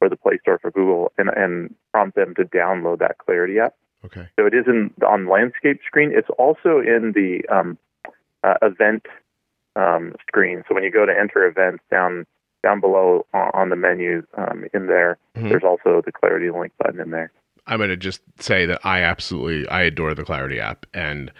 or 0.00 0.08
the 0.08 0.16
Play 0.16 0.38
Store 0.42 0.58
for 0.60 0.70
Google, 0.70 1.10
and, 1.18 1.28
and 1.30 1.74
prompt 1.92 2.14
them 2.14 2.34
to 2.36 2.44
download 2.44 2.98
that 3.00 3.18
Clarity 3.18 3.58
app. 3.58 3.74
Okay. 4.04 4.28
So 4.38 4.46
it 4.46 4.54
is 4.54 4.66
in, 4.68 4.92
on 5.04 5.28
landscape 5.28 5.80
screen. 5.84 6.12
It's 6.14 6.28
also 6.38 6.78
in 6.78 7.12
the 7.16 7.42
um, 7.52 7.78
uh, 8.44 8.54
event 8.62 9.06
um, 9.74 10.14
screen. 10.26 10.62
So 10.68 10.74
when 10.74 10.84
you 10.84 10.92
go 10.92 11.04
to 11.06 11.12
enter 11.12 11.44
events 11.46 11.82
down 11.90 12.26
down 12.62 12.80
below 12.80 13.24
on, 13.32 13.70
the 13.70 13.76
menu 13.76 14.24
um, 14.36 14.64
in 14.74 14.86
there, 14.88 15.16
Mhm. 15.36 15.48
there's 15.48 15.62
also 15.62 16.02
the 16.04 16.10
Clarity 16.10 16.50
link 16.50 16.72
button 16.76 17.00
in 17.00 17.10
there. 17.10 17.30
I'm 17.68 17.78
going 17.78 17.90
to 17.90 17.96
just 17.96 18.20
say 18.40 18.66
that 18.66 18.80
I 18.84 19.02
absolutely 19.02 19.68
I 19.68 19.82
adore 19.82 20.12
the 20.14 20.24
Clarity 20.24 20.58
app 20.60 20.84
and 20.92 21.30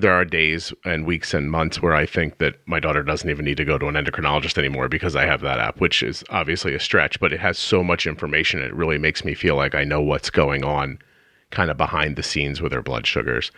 there 0.00 0.12
are 0.12 0.24
days 0.24 0.72
and 0.84 1.06
weeks 1.06 1.34
and 1.34 1.50
months 1.50 1.82
where 1.82 1.94
I 1.94 2.06
think 2.06 2.38
that 2.38 2.54
my 2.66 2.78
daughter 2.78 3.02
doesn't 3.02 3.28
even 3.28 3.44
need 3.44 3.56
to 3.56 3.64
go 3.64 3.78
to 3.78 3.88
an 3.88 3.94
endocrinologist 3.96 4.56
anymore 4.56 4.88
because 4.88 5.16
I 5.16 5.26
have 5.26 5.40
that 5.40 5.58
app, 5.58 5.80
which 5.80 6.04
is 6.04 6.22
obviously 6.30 6.72
a 6.72 6.78
stretch, 6.80 7.18
but 7.18 7.32
it 7.32 7.40
has 7.40 7.58
so 7.58 7.82
much 7.82 8.06
information. 8.06 8.62
It 8.62 8.72
really 8.72 8.98
makes 8.98 9.24
me 9.24 9.34
feel 9.34 9.56
like 9.56 9.74
I 9.74 9.82
know 9.82 10.00
what's 10.00 10.30
going 10.30 10.64
on 10.64 11.00
kind 11.50 11.68
of 11.68 11.76
behind 11.76 12.14
the 12.14 12.22
scenes 12.22 12.60
with 12.60 12.70
her 12.72 12.82
blood 12.82 13.08
sugars. 13.08 13.50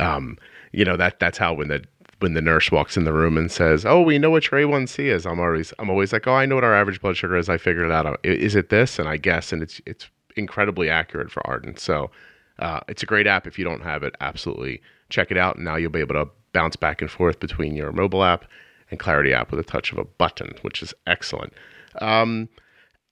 Um, 0.00 0.36
you 0.72 0.84
know, 0.84 0.96
that 0.96 1.20
that's 1.20 1.38
how 1.38 1.54
when 1.54 1.68
the 1.68 1.84
when 2.18 2.34
the 2.34 2.42
nurse 2.42 2.72
walks 2.72 2.96
in 2.96 3.04
the 3.04 3.12
room 3.12 3.36
and 3.36 3.52
says, 3.52 3.86
"Oh, 3.86 4.00
we 4.00 4.18
know 4.18 4.30
what 4.30 4.50
your 4.50 4.60
A1C 4.60 5.04
is," 5.04 5.26
I'm 5.26 5.38
always 5.38 5.72
I'm 5.78 5.90
always 5.90 6.12
like, 6.12 6.26
"Oh, 6.26 6.34
I 6.34 6.46
know 6.46 6.56
what 6.56 6.64
our 6.64 6.74
average 6.74 7.00
blood 7.00 7.16
sugar 7.16 7.36
is. 7.36 7.48
I 7.48 7.58
figured 7.58 7.86
it 7.86 7.92
out. 7.92 8.18
Is 8.24 8.56
it 8.56 8.68
this?" 8.70 8.98
And 8.98 9.08
I 9.08 9.16
guess, 9.16 9.52
and 9.52 9.62
it's 9.62 9.80
it's 9.86 10.10
incredibly 10.34 10.90
accurate 10.90 11.30
for 11.30 11.46
Arden. 11.46 11.76
So 11.76 12.10
uh, 12.58 12.80
it's 12.88 13.04
a 13.04 13.06
great 13.06 13.28
app. 13.28 13.46
If 13.46 13.60
you 13.60 13.64
don't 13.64 13.82
have 13.82 14.02
it, 14.02 14.16
absolutely 14.20 14.80
check 15.08 15.30
it 15.30 15.38
out. 15.38 15.56
And 15.56 15.64
now 15.64 15.76
you'll 15.76 15.90
be 15.90 16.00
able 16.00 16.14
to 16.14 16.28
bounce 16.52 16.76
back 16.76 17.00
and 17.00 17.10
forth 17.10 17.40
between 17.40 17.74
your 17.74 17.92
mobile 17.92 18.24
app 18.24 18.44
and 18.90 19.00
Clarity 19.00 19.32
app 19.32 19.50
with 19.50 19.60
a 19.60 19.64
touch 19.64 19.92
of 19.92 19.98
a 19.98 20.04
button, 20.04 20.52
which 20.62 20.82
is 20.82 20.94
excellent. 21.06 21.52
Um, 22.00 22.48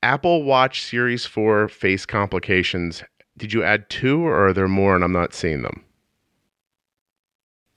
Apple 0.02 0.42
Watch 0.42 0.82
Series 0.82 1.24
4 1.24 1.68
face 1.68 2.06
complications. 2.06 3.02
Did 3.36 3.52
you 3.52 3.62
add 3.62 3.88
two 3.88 4.26
or 4.26 4.48
are 4.48 4.52
there 4.52 4.68
more 4.68 4.94
and 4.94 5.04
I'm 5.04 5.12
not 5.12 5.34
seeing 5.34 5.62
them? 5.62 5.84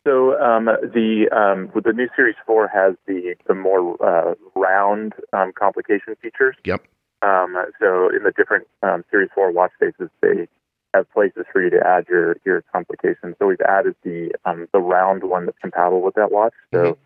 So 0.05 0.39
um, 0.39 0.65
the 0.65 1.27
um, 1.35 1.71
the 1.83 1.91
new 1.91 2.07
Series 2.15 2.35
Four 2.45 2.67
has 2.67 2.93
the 3.07 3.33
the 3.47 3.55
more 3.55 3.97
uh, 4.05 4.35
round 4.55 5.13
um, 5.33 5.51
complication 5.57 6.15
features. 6.21 6.55
Yep. 6.63 6.85
Um, 7.23 7.55
so 7.79 8.09
in 8.09 8.21
the 8.23 8.31
different 8.37 8.67
um, 8.83 9.03
Series 9.09 9.29
Four 9.33 9.51
watch 9.51 9.71
faces, 9.79 10.09
they 10.21 10.47
have 10.95 11.11
places 11.11 11.45
for 11.51 11.61
you 11.63 11.69
to 11.69 11.85
add 11.85 12.05
your 12.07 12.37
your 12.45 12.63
complications. 12.71 13.35
So 13.39 13.47
we've 13.47 13.61
added 13.61 13.95
the 14.03 14.31
um, 14.45 14.67
the 14.73 14.79
round 14.79 15.23
one 15.23 15.45
that's 15.45 15.57
compatible 15.59 16.01
with 16.01 16.15
that 16.15 16.31
watch. 16.31 16.53
So 16.73 16.97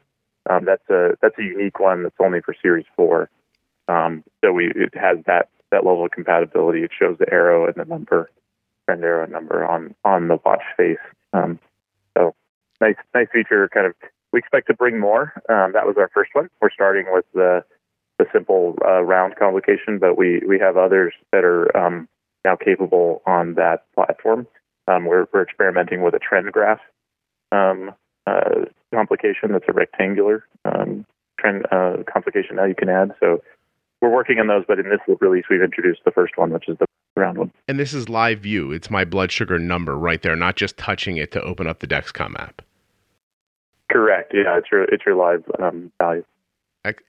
um, 0.50 0.65
that's 0.65 0.88
a 0.89 1.17
that's 1.22 1.38
a 1.38 1.43
unique 1.43 1.79
one 1.79 2.03
that's 2.03 2.15
only 2.19 2.41
for 2.41 2.55
Series 2.62 2.86
Four. 2.96 3.29
Um, 3.88 4.24
so 4.43 4.51
we 4.51 4.72
it 4.75 4.93
has 4.96 5.17
that 5.25 5.50
that 5.72 5.86
level 5.86 6.05
of 6.05 6.12
compatibility. 6.12 6.84
It 6.84 6.91
shows 6.98 7.17
the 7.19 7.31
arrow 7.31 7.65
and 7.65 7.75
the 7.75 7.86
number, 7.86 8.29
trend 8.86 9.03
arrow 9.03 9.27
number 9.27 9.65
on 9.65 9.96
on 10.05 10.27
the 10.27 10.39
watch 10.46 10.63
face. 10.77 10.98
Um, 11.34 11.60
so 12.17 12.36
nice 12.81 12.96
nice 13.13 13.27
feature. 13.34 13.67
Kind 13.69 13.88
of 13.88 13.93
we 14.31 14.39
expect 14.39 14.67
to 14.67 14.74
bring 14.74 15.00
more. 15.00 15.34
Um, 15.50 15.74
that 15.74 15.86
was 15.86 15.96
our 15.98 16.10
first 16.13 16.31
one. 16.34 16.50
We're 16.62 16.72
starting 16.72 17.05
with 17.12 17.25
the 17.34 17.63
the 18.17 18.25
simple 18.34 18.77
uh, 18.86 19.01
round 19.01 19.36
complication, 19.38 19.98
but 20.00 20.17
we 20.17 20.41
we 20.48 20.60
have 20.60 20.77
others 20.77 21.13
that 21.31 21.43
are 21.43 21.75
um, 21.75 22.08
now 22.46 22.55
capable 22.55 23.22
on 23.25 23.55
that 23.55 23.86
platform. 23.93 24.48
Um, 24.88 25.05
we're 25.05 25.27
we're 25.34 25.43
experimenting 25.43 26.01
with 26.01 26.13
a 26.13 26.19
trend 26.19 26.51
graph 26.51 26.79
um, 27.51 27.91
uh, 28.25 28.65
complication 28.93 29.51
that's 29.51 29.65
a 29.67 29.74
rectangular 29.74 30.46
um, 30.65 31.05
trend 31.39 31.65
uh, 31.72 31.98
complication 32.12 32.55
now 32.55 32.65
you 32.65 32.75
can 32.75 32.89
add. 32.89 33.13
So 33.19 33.41
we're 34.01 34.10
working 34.10 34.39
on 34.39 34.48
those, 34.48 34.63
but 34.67 34.79
in 34.79 34.89
this 34.89 35.00
release 35.19 35.46
we've 35.50 35.62
introduced 35.62 36.01
the 36.05 36.12
first 36.12 36.38
one, 36.38 36.51
which 36.51 36.67
is 36.67 36.77
the 36.77 36.86
round 37.15 37.38
one. 37.38 37.51
And 37.67 37.79
this 37.79 37.93
is 37.93 38.10
live 38.10 38.39
view. 38.39 38.72
It's 38.72 38.89
my 38.89 39.05
blood 39.05 39.31
sugar 39.31 39.60
number 39.60 39.98
right 39.98 40.22
there, 40.22 40.36
not 40.36 40.55
just 40.55 40.77
touching 40.77 41.17
it 41.17 41.31
to 41.34 41.41
open 41.41 41.67
up 41.67 41.79
the 41.79 41.88
Dexcom 41.88 42.39
app. 42.39 42.62
Correct. 43.91 44.31
Yeah, 44.34 44.58
it's 44.58 44.67
your 44.72 44.84
it's 44.84 45.03
your 45.05 45.15
live 45.15 45.43
um, 45.62 45.91
value. 46.00 46.24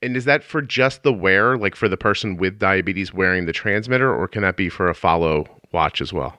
And 0.03 0.17
is 0.17 0.25
that 0.25 0.43
for 0.43 0.63
just 0.63 1.03
the 1.03 1.13
wear, 1.13 1.57
like 1.57 1.75
for 1.75 1.89
the 1.89 1.97
person 1.97 2.37
with 2.37 2.59
diabetes 2.59 3.13
wearing 3.13 3.47
the 3.47 3.53
transmitter, 3.53 4.15
or 4.15 4.29
can 4.29 4.43
that 4.43 4.57
be 4.57 4.69
for 4.69 4.89
a 4.89 4.95
follow 4.95 5.47
watch 5.73 6.01
as 6.01 6.13
well? 6.13 6.39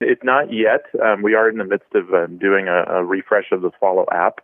It's 0.00 0.22
not 0.22 0.52
yet. 0.52 0.84
Um, 1.04 1.22
we 1.22 1.34
are 1.34 1.48
in 1.48 1.58
the 1.58 1.64
midst 1.64 1.92
of 1.94 2.12
uh, 2.14 2.26
doing 2.26 2.68
a, 2.68 2.84
a, 2.98 3.04
refresh 3.04 3.50
of 3.50 3.62
the 3.62 3.70
Follow 3.80 4.06
app. 4.12 4.40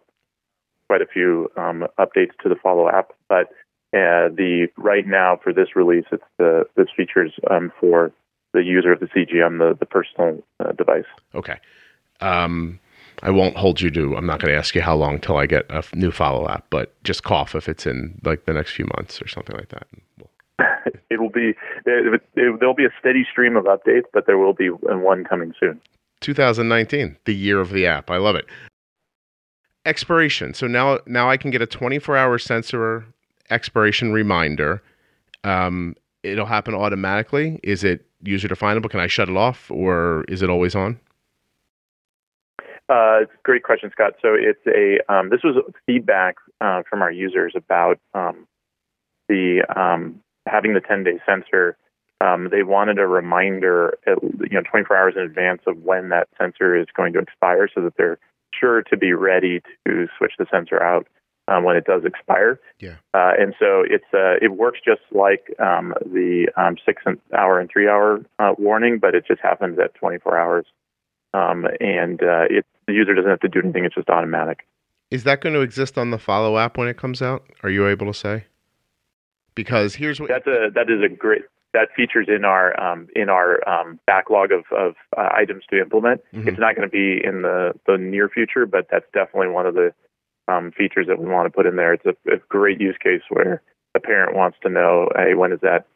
Quite 0.89 1.01
a 1.01 1.07
few 1.07 1.51
um, 1.57 1.87
updates 1.99 2.33
to 2.43 2.49
the 2.49 2.57
Follow 2.57 2.89
app, 2.89 3.13
but 3.29 3.51
uh, 3.95 4.29
the 4.35 4.67
right 4.77 5.07
now 5.07 5.39
for 5.43 5.53
this 5.53 5.77
release, 5.77 6.05
it's 6.11 6.25
the 6.39 6.65
this 6.77 6.89
features 6.97 7.33
um, 7.51 7.73
for 7.81 8.13
the 8.53 8.63
user 8.63 8.93
of 8.93 9.01
the 9.01 9.07
CGM, 9.07 9.59
the 9.59 9.77
the 9.79 9.87
personal 9.87 10.43
uh, 10.59 10.73
device. 10.73 11.05
Okay. 11.35 11.59
Um, 12.21 12.81
I 13.23 13.31
won't 13.31 13.57
hold 13.57 13.81
you 13.81 13.91
to. 13.91 14.17
I'm 14.17 14.27
not 14.27 14.41
going 14.41 14.53
to 14.53 14.59
ask 14.59 14.75
you 14.75 14.83
how 14.83 14.97
long 14.97 15.21
till 15.21 15.37
I 15.37 15.47
get 15.47 15.67
a 15.71 15.83
new 15.95 16.11
follow 16.11 16.49
app, 16.49 16.67
but 16.71 16.93
just 17.05 17.23
cough 17.23 17.55
if 17.55 17.69
it's 17.69 17.87
in 17.87 18.21
like 18.25 18.45
the 18.45 18.53
next 18.53 18.73
few 18.73 18.87
months 18.97 19.23
or 19.23 19.29
something 19.29 19.57
like 19.57 19.69
that. 19.71 19.87
it 21.11 21.21
will 21.21 21.31
be 21.31 21.55
it, 21.87 22.23
there'll 22.35 22.75
be 22.75 22.85
a 22.85 22.93
steady 22.99 23.27
stream 23.31 23.57
of 23.57 23.65
updates, 23.65 24.05
but 24.13 24.27
there 24.27 24.39
will 24.39 24.53
be 24.53 24.69
one 24.69 25.25
coming 25.25 25.55
soon. 25.59 25.81
2019, 26.21 27.17
the 27.25 27.35
year 27.35 27.61
of 27.61 27.71
the 27.71 27.87
app. 27.87 28.11
I 28.11 28.17
love 28.17 28.37
it. 28.37 28.47
Expiration. 29.87 30.55
So 30.55 30.67
now 30.67 30.99
now 31.07 31.29
I 31.29 31.37
can 31.37 31.51
get 31.51 31.61
a 31.63 31.67
24 31.67 32.17
hour 32.17 32.39
sensor 32.39 33.05
expiration 33.51 34.13
reminder. 34.13 34.83
Um, 35.43 35.95
it'll 36.23 36.47
happen 36.47 36.75
automatically. 36.75 37.61
Is 37.63 37.85
it 37.85 38.07
user 38.23 38.49
definable? 38.49 38.89
Can 38.89 39.01
I 39.01 39.07
shut 39.07 39.29
it 39.29 39.37
off, 39.37 39.71
or 39.71 40.25
is 40.29 40.43
it 40.43 40.49
always 40.49 40.75
on? 40.75 40.99
Uh, 42.89 43.21
great 43.43 43.63
question, 43.63 43.91
Scott. 43.93 44.15
So 44.21 44.35
it's 44.35 44.61
a 44.67 45.01
um, 45.13 45.31
this 45.31 45.41
was 45.43 45.57
feedback 45.87 46.37
uh, 46.61 46.83
from 46.89 47.01
our 47.03 47.11
users 47.11 47.55
about 47.57 47.99
um, 48.13 48.47
the 49.29 49.63
um, 49.75 50.21
having 50.47 50.75
the 50.75 50.81
10 50.81 51.05
day 51.05 51.19
sensor. 51.27 51.77
Um, 52.21 52.49
they 52.51 52.63
wanted 52.63 52.99
a 52.99 53.07
reminder, 53.07 53.99
at, 54.07 54.23
you 54.23 54.49
know, 54.53 54.63
24 54.63 54.97
hours 54.97 55.15
in 55.17 55.23
advance 55.23 55.63
of 55.67 55.79
when 55.83 56.11
that 56.11 56.29
sensor 56.39 56.77
is 56.77 56.87
going 56.97 57.13
to 57.15 57.19
expire, 57.19 57.69
so 57.75 57.81
that 57.83 57.95
they're 57.97 58.19
sure 58.59 58.83
to 58.83 58.97
be 58.97 59.13
ready 59.13 59.61
to 59.87 60.07
switch 60.17 60.33
the 60.39 60.47
sensor 60.51 60.83
out 60.83 61.07
um, 61.49 61.65
when 61.65 61.77
it 61.77 61.85
does 61.85 62.05
expire. 62.05 62.61
Yeah. 62.79 62.97
Uh, 63.13 63.33
and 63.39 63.55
so 63.59 63.83
it's 63.89 64.05
uh, 64.13 64.37
it 64.41 64.53
works 64.53 64.79
just 64.85 65.03
like 65.11 65.55
um, 65.59 65.95
the 66.05 66.49
um, 66.57 66.77
six 66.85 67.03
hour 67.37 67.59
and 67.59 67.71
three 67.71 67.89
hour 67.89 68.25
uh, 68.39 68.55
warning, 68.59 68.99
but 68.99 69.15
it 69.15 69.25
just 69.27 69.41
happens 69.41 69.79
at 69.79 69.95
24 69.95 70.39
hours 70.39 70.67
um, 71.35 71.67
and 71.81 72.23
uh, 72.23 72.47
it, 72.49 72.65
the 72.87 72.95
user 72.95 73.15
doesn't 73.15 73.31
have 73.31 73.41
to 73.41 73.49
do 73.49 73.61
anything; 73.61 73.85
it's 73.85 73.95
just 73.95 74.09
automatic. 74.09 74.67
Is 75.11 75.25
that 75.25 75.41
going 75.41 75.55
to 75.55 75.61
exist 75.61 75.99
on 75.99 76.11
the 76.11 76.19
Follow 76.19 76.57
app 76.57 76.79
when 76.79 76.89
it 76.89 76.97
comes 76.97 77.21
out? 77.21 77.45
Are 77.63 77.71
you 77.71 77.87
able 77.87 78.07
to 78.07 78.15
say? 78.15 78.47
Because 79.55 79.95
here's 79.95 80.19
what 80.19 80.29
that's 80.29 80.47
a 80.47 80.71
that 80.75 80.91
is 80.91 81.03
a 81.05 81.09
great 81.09 81.43
that 81.75 81.89
features 81.95 82.29
in 82.29 82.45
our 82.45 82.81
um, 82.81 83.09
in 83.15 83.29
our 83.29 83.69
um, 83.69 84.01
backlog 84.07 84.51
of, 84.53 84.65
of 84.77 84.95
uh, 85.17 85.29
items 85.37 85.65
to 85.71 85.81
implement. 85.81 86.23
Mm-hmm. 86.33 86.49
It's 86.49 86.59
not 86.59 86.75
going 86.75 86.89
to 86.89 86.93
be 86.93 87.21
in 87.23 87.43
the, 87.43 87.73
the 87.87 87.99
near 87.99 88.29
future, 88.29 88.65
but 88.65 88.87
that's 88.91 89.07
definitely 89.13 89.49
one 89.49 89.67
of 89.67 89.75
the 89.75 89.93
um, 90.49 90.73
features 90.73 91.07
that 91.09 91.19
we 91.19 91.27
want 91.27 91.47
to 91.47 91.51
put 91.51 91.67
in 91.67 91.77
there. 91.77 91.93
It's 91.93 92.07
a, 92.07 92.33
a, 92.33 92.39
great 92.49 92.81
use 92.81 92.97
case 93.03 93.23
where 93.29 93.63
a 93.95 94.01
parent 94.01 94.37
wants 94.37 94.59
to 94.63 94.69
know, 94.69 95.09
hey, 95.17 95.35
when 95.35 95.51
does 95.51 95.61
that 95.61 95.87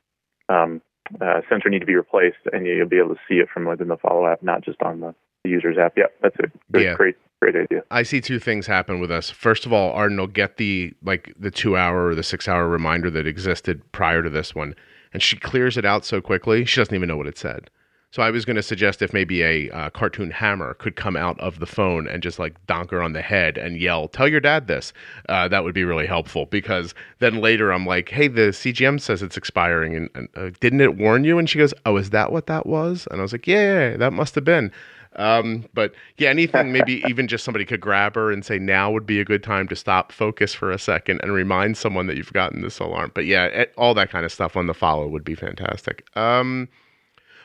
um, 0.48 0.80
uh, 1.20 1.40
sensor 1.48 1.68
need 1.68 1.80
to 1.80 1.86
be 1.86 1.94
replaced, 1.94 2.38
and 2.52 2.66
you'll 2.66 2.88
be 2.88 2.98
able 2.98 3.14
to 3.14 3.20
see 3.28 3.36
it 3.36 3.48
from 3.52 3.66
within 3.66 3.88
the 3.88 3.96
Follow 3.96 4.26
app, 4.26 4.42
not 4.42 4.64
just 4.64 4.80
on 4.82 5.00
the 5.00 5.14
the 5.44 5.50
users 5.50 5.78
app. 5.78 5.94
Yeah, 5.96 6.06
that's 6.22 6.36
a 6.38 6.80
yeah. 6.80 6.94
great 6.94 7.16
great 7.40 7.56
idea. 7.56 7.82
I 7.90 8.02
see 8.02 8.20
two 8.20 8.38
things 8.38 8.66
happen 8.66 9.00
with 9.00 9.10
us. 9.10 9.30
First 9.30 9.66
of 9.66 9.72
all, 9.72 9.92
Arden 9.92 10.18
will 10.18 10.26
get 10.26 10.56
the 10.56 10.92
like 11.02 11.34
the 11.38 11.50
two 11.50 11.76
hour 11.76 12.06
or 12.06 12.14
the 12.14 12.22
six 12.22 12.48
hour 12.48 12.68
reminder 12.68 13.10
that 13.10 13.26
existed 13.26 13.92
prior 13.92 14.22
to 14.22 14.30
this 14.30 14.54
one, 14.54 14.74
and 15.12 15.22
she 15.22 15.36
clears 15.36 15.76
it 15.76 15.84
out 15.84 16.04
so 16.04 16.20
quickly 16.20 16.64
she 16.64 16.80
doesn't 16.80 16.94
even 16.94 17.08
know 17.08 17.16
what 17.16 17.26
it 17.26 17.38
said. 17.38 17.70
So 18.10 18.22
I 18.22 18.30
was 18.30 18.46
going 18.46 18.56
to 18.56 18.62
suggest 18.62 19.02
if 19.02 19.12
maybe 19.12 19.42
a 19.42 19.70
uh, 19.70 19.90
cartoon 19.90 20.30
hammer 20.30 20.72
could 20.72 20.96
come 20.96 21.14
out 21.14 21.38
of 21.40 21.60
the 21.60 21.66
phone 21.66 22.08
and 22.08 22.22
just 22.22 22.38
like 22.38 22.54
donk 22.66 22.90
her 22.90 23.02
on 23.02 23.12
the 23.12 23.20
head 23.20 23.58
and 23.58 23.76
yell, 23.76 24.08
"Tell 24.08 24.26
your 24.26 24.40
dad 24.40 24.66
this." 24.66 24.94
Uh, 25.28 25.46
that 25.48 25.62
would 25.62 25.74
be 25.74 25.84
really 25.84 26.06
helpful 26.06 26.46
because 26.46 26.94
then 27.18 27.42
later 27.42 27.70
I'm 27.70 27.84
like, 27.84 28.08
"Hey, 28.08 28.28
the 28.28 28.52
CGM 28.52 28.98
says 28.98 29.22
it's 29.22 29.36
expiring, 29.36 29.94
and, 29.94 30.08
and 30.14 30.28
uh, 30.36 30.50
didn't 30.60 30.80
it 30.80 30.96
warn 30.96 31.24
you?" 31.24 31.38
And 31.38 31.50
she 31.50 31.58
goes, 31.58 31.74
"Oh, 31.84 31.98
is 31.98 32.10
that 32.10 32.32
what 32.32 32.46
that 32.46 32.64
was?" 32.64 33.06
And 33.10 33.20
I 33.20 33.22
was 33.22 33.32
like, 33.32 33.46
"Yeah, 33.46 33.56
yeah, 33.56 33.90
yeah 33.90 33.96
that 33.98 34.14
must 34.14 34.34
have 34.34 34.44
been." 34.44 34.72
Um, 35.16 35.64
but 35.74 35.92
yeah, 36.16 36.30
anything 36.30 36.72
maybe 36.72 37.02
even 37.08 37.28
just 37.28 37.44
somebody 37.44 37.64
could 37.64 37.80
grab 37.80 38.14
her 38.14 38.30
and 38.30 38.44
say 38.44 38.58
now 38.58 38.90
would 38.90 39.06
be 39.06 39.20
a 39.20 39.24
good 39.24 39.42
time 39.42 39.68
to 39.68 39.76
stop, 39.76 40.12
focus 40.12 40.54
for 40.54 40.70
a 40.70 40.78
second, 40.78 41.20
and 41.22 41.32
remind 41.32 41.76
someone 41.76 42.06
that 42.06 42.16
you've 42.16 42.32
gotten 42.32 42.62
this 42.62 42.78
alarm. 42.78 43.12
But 43.14 43.26
yeah, 43.26 43.64
all 43.76 43.94
that 43.94 44.10
kind 44.10 44.24
of 44.24 44.32
stuff 44.32 44.56
on 44.56 44.66
the 44.66 44.74
follow 44.74 45.08
would 45.08 45.24
be 45.24 45.34
fantastic. 45.34 46.04
Um, 46.16 46.68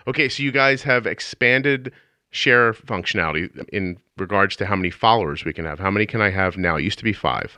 okay, 0.08 0.30
so 0.30 0.44
you 0.44 0.52
guys 0.52 0.84
have 0.84 1.08
expanded 1.08 1.92
share 2.32 2.74
functionality 2.74 3.50
in 3.70 3.98
regards 4.18 4.56
to 4.58 4.66
how 4.66 4.76
many 4.76 4.90
followers 4.90 5.46
we 5.46 5.54
can 5.54 5.66
have. 5.66 5.80
How 5.80 5.92
many 5.92 6.06
can 6.06 6.22
I 6.22 6.32
have 6.32 6.58
now? 6.58 6.76
It 6.76 6.84
used 6.84 6.98
to 6.98 7.04
be 7.04 7.14
five. 7.14 7.58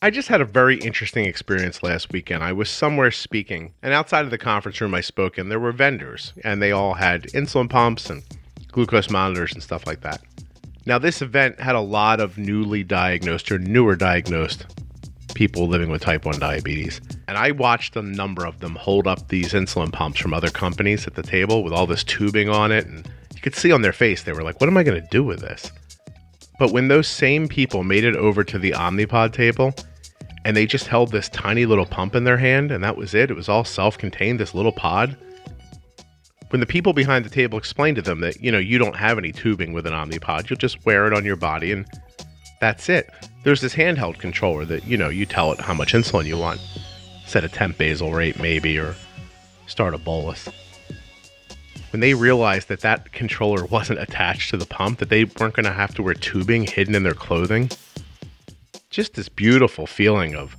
I 0.00 0.10
just 0.10 0.28
had 0.28 0.40
a 0.40 0.44
very 0.44 0.76
interesting 0.76 1.24
experience 1.24 1.82
last 1.82 2.12
weekend. 2.12 2.44
I 2.44 2.52
was 2.52 2.70
somewhere 2.70 3.10
speaking, 3.10 3.72
and 3.82 3.92
outside 3.92 4.24
of 4.24 4.30
the 4.30 4.38
conference 4.38 4.80
room 4.80 4.94
I 4.94 5.00
spoke 5.00 5.38
in, 5.38 5.48
there 5.48 5.58
were 5.58 5.72
vendors, 5.72 6.32
and 6.44 6.62
they 6.62 6.70
all 6.70 6.94
had 6.94 7.24
insulin 7.30 7.68
pumps 7.68 8.08
and 8.08 8.22
glucose 8.70 9.10
monitors 9.10 9.52
and 9.52 9.60
stuff 9.60 9.88
like 9.88 10.02
that. 10.02 10.22
Now, 10.86 11.00
this 11.00 11.20
event 11.20 11.58
had 11.58 11.74
a 11.74 11.80
lot 11.80 12.20
of 12.20 12.38
newly 12.38 12.84
diagnosed 12.84 13.50
or 13.50 13.58
newer 13.58 13.96
diagnosed 13.96 14.66
people 15.34 15.66
living 15.66 15.90
with 15.90 16.00
type 16.00 16.24
1 16.24 16.38
diabetes. 16.38 17.00
And 17.26 17.36
I 17.36 17.50
watched 17.50 17.96
a 17.96 18.02
number 18.02 18.46
of 18.46 18.60
them 18.60 18.76
hold 18.76 19.08
up 19.08 19.26
these 19.26 19.52
insulin 19.52 19.92
pumps 19.92 20.20
from 20.20 20.32
other 20.32 20.50
companies 20.50 21.08
at 21.08 21.16
the 21.16 21.24
table 21.24 21.64
with 21.64 21.72
all 21.72 21.88
this 21.88 22.04
tubing 22.04 22.48
on 22.48 22.70
it. 22.70 22.86
And 22.86 23.04
you 23.34 23.40
could 23.40 23.56
see 23.56 23.72
on 23.72 23.82
their 23.82 23.92
face, 23.92 24.22
they 24.22 24.32
were 24.32 24.44
like, 24.44 24.60
what 24.60 24.70
am 24.70 24.76
I 24.76 24.84
going 24.84 25.02
to 25.02 25.08
do 25.08 25.24
with 25.24 25.40
this? 25.40 25.72
But 26.60 26.72
when 26.72 26.86
those 26.86 27.08
same 27.08 27.48
people 27.48 27.82
made 27.82 28.04
it 28.04 28.16
over 28.16 28.44
to 28.44 28.58
the 28.58 28.72
Omnipod 28.72 29.32
table 29.32 29.74
and 30.48 30.56
they 30.56 30.64
just 30.64 30.86
held 30.86 31.12
this 31.12 31.28
tiny 31.28 31.66
little 31.66 31.84
pump 31.84 32.14
in 32.14 32.24
their 32.24 32.38
hand 32.38 32.72
and 32.72 32.82
that 32.82 32.96
was 32.96 33.12
it, 33.12 33.30
it 33.30 33.34
was 33.34 33.50
all 33.50 33.64
self 33.64 33.98
contained, 33.98 34.40
this 34.40 34.54
little 34.54 34.72
pod. 34.72 35.14
When 36.48 36.60
the 36.60 36.66
people 36.66 36.94
behind 36.94 37.26
the 37.26 37.28
table 37.28 37.58
explained 37.58 37.96
to 37.96 38.02
them 38.02 38.20
that, 38.20 38.40
you 38.40 38.50
know, 38.50 38.56
you 38.56 38.78
don't 38.78 38.96
have 38.96 39.18
any 39.18 39.30
tubing 39.30 39.74
with 39.74 39.86
an 39.86 39.92
Omnipod, 39.92 40.48
you'll 40.48 40.56
just 40.56 40.86
wear 40.86 41.06
it 41.06 41.12
on 41.12 41.26
your 41.26 41.36
body 41.36 41.70
and 41.70 41.86
that's 42.62 42.88
it. 42.88 43.10
There's 43.44 43.60
this 43.60 43.74
handheld 43.74 44.20
controller 44.20 44.64
that, 44.64 44.86
you 44.86 44.96
know, 44.96 45.10
you 45.10 45.26
tell 45.26 45.52
it 45.52 45.60
how 45.60 45.74
much 45.74 45.92
insulin 45.92 46.24
you 46.24 46.38
want, 46.38 46.62
set 47.26 47.44
a 47.44 47.48
temp 47.48 47.76
basal 47.76 48.14
rate 48.14 48.40
maybe, 48.40 48.78
or 48.78 48.94
start 49.66 49.92
a 49.92 49.98
bolus 49.98 50.48
when 51.92 52.00
they 52.00 52.14
realized 52.14 52.68
that 52.68 52.80
that 52.80 53.12
controller 53.12 53.64
wasn't 53.70 53.98
attached 53.98 54.50
to 54.50 54.56
the 54.56 54.66
pump, 54.66 54.98
that 54.98 55.08
they 55.08 55.24
weren't 55.24 55.54
going 55.54 55.64
to 55.64 55.72
have 55.72 55.94
to 55.94 56.02
wear 56.02 56.14
tubing 56.14 56.66
hidden 56.66 56.94
in 56.94 57.02
their 57.02 57.14
clothing, 57.14 57.70
just 58.90 59.14
this 59.14 59.28
beautiful 59.28 59.86
feeling 59.86 60.34
of 60.34 60.56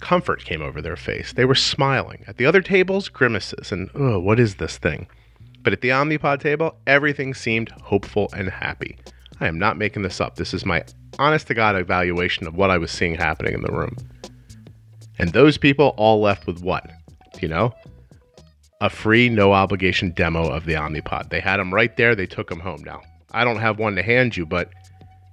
comfort 0.00 0.44
came 0.44 0.62
over 0.62 0.80
their 0.80 0.96
face. 0.96 1.32
They 1.32 1.44
were 1.44 1.54
smiling. 1.54 2.24
At 2.26 2.36
the 2.36 2.46
other 2.46 2.60
tables, 2.60 3.08
grimaces 3.08 3.72
and, 3.72 3.90
oh, 3.94 4.18
what 4.18 4.40
is 4.40 4.56
this 4.56 4.78
thing? 4.78 5.06
But 5.62 5.72
at 5.72 5.80
the 5.80 5.90
Omnipod 5.90 6.40
table, 6.40 6.76
everything 6.86 7.34
seemed 7.34 7.70
hopeful 7.82 8.28
and 8.36 8.48
happy. 8.48 8.98
I 9.40 9.46
am 9.46 9.58
not 9.58 9.78
making 9.78 10.02
this 10.02 10.20
up. 10.20 10.36
This 10.36 10.54
is 10.54 10.66
my 10.66 10.84
honest 11.18 11.46
to 11.48 11.54
God 11.54 11.76
evaluation 11.76 12.46
of 12.46 12.56
what 12.56 12.70
I 12.70 12.78
was 12.78 12.90
seeing 12.90 13.14
happening 13.14 13.54
in 13.54 13.62
the 13.62 13.72
room. 13.72 13.96
And 15.18 15.32
those 15.32 15.58
people 15.58 15.94
all 15.96 16.20
left 16.20 16.46
with 16.46 16.60
what? 16.62 16.90
You 17.40 17.48
know? 17.48 17.72
a 18.82 18.90
free, 18.90 19.28
no 19.28 19.52
obligation 19.52 20.10
demo 20.10 20.48
of 20.48 20.66
the 20.66 20.72
Omnipod. 20.72 21.30
They 21.30 21.38
had 21.38 21.58
them 21.58 21.72
right 21.72 21.96
there. 21.96 22.16
They 22.16 22.26
took 22.26 22.48
them 22.48 22.58
home 22.58 22.82
now. 22.84 23.00
I 23.30 23.44
don't 23.44 23.60
have 23.60 23.78
one 23.78 23.94
to 23.94 24.02
hand 24.02 24.36
you, 24.36 24.44
but 24.44 24.72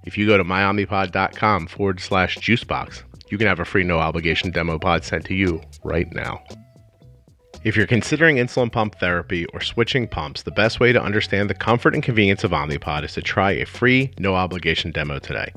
if 0.04 0.16
you 0.16 0.26
go 0.26 0.36
to 0.36 0.44
myomnipod.com 0.44 1.66
forward 1.66 2.00
slash 2.00 2.38
juicebox, 2.38 3.02
you 3.30 3.38
can 3.38 3.46
have 3.46 3.60
a 3.60 3.64
free, 3.64 3.84
no 3.84 3.98
obligation 3.98 4.50
demo 4.50 4.78
pod 4.78 5.04
sent 5.04 5.24
to 5.26 5.34
you 5.34 5.60
right 5.84 6.10
now. 6.12 6.42
If 7.62 7.76
you're 7.76 7.86
considering 7.86 8.36
insulin 8.36 8.72
pump 8.72 8.98
therapy 8.98 9.44
or 9.46 9.60
switching 9.60 10.08
pumps, 10.08 10.42
the 10.42 10.50
best 10.50 10.80
way 10.80 10.92
to 10.92 11.02
understand 11.02 11.50
the 11.50 11.54
comfort 11.54 11.94
and 11.94 12.02
convenience 12.02 12.42
of 12.42 12.52
Omnipod 12.52 13.04
is 13.04 13.12
to 13.14 13.22
try 13.22 13.52
a 13.52 13.66
free, 13.66 14.10
no 14.18 14.34
obligation 14.34 14.92
demo 14.92 15.18
today. 15.18 15.52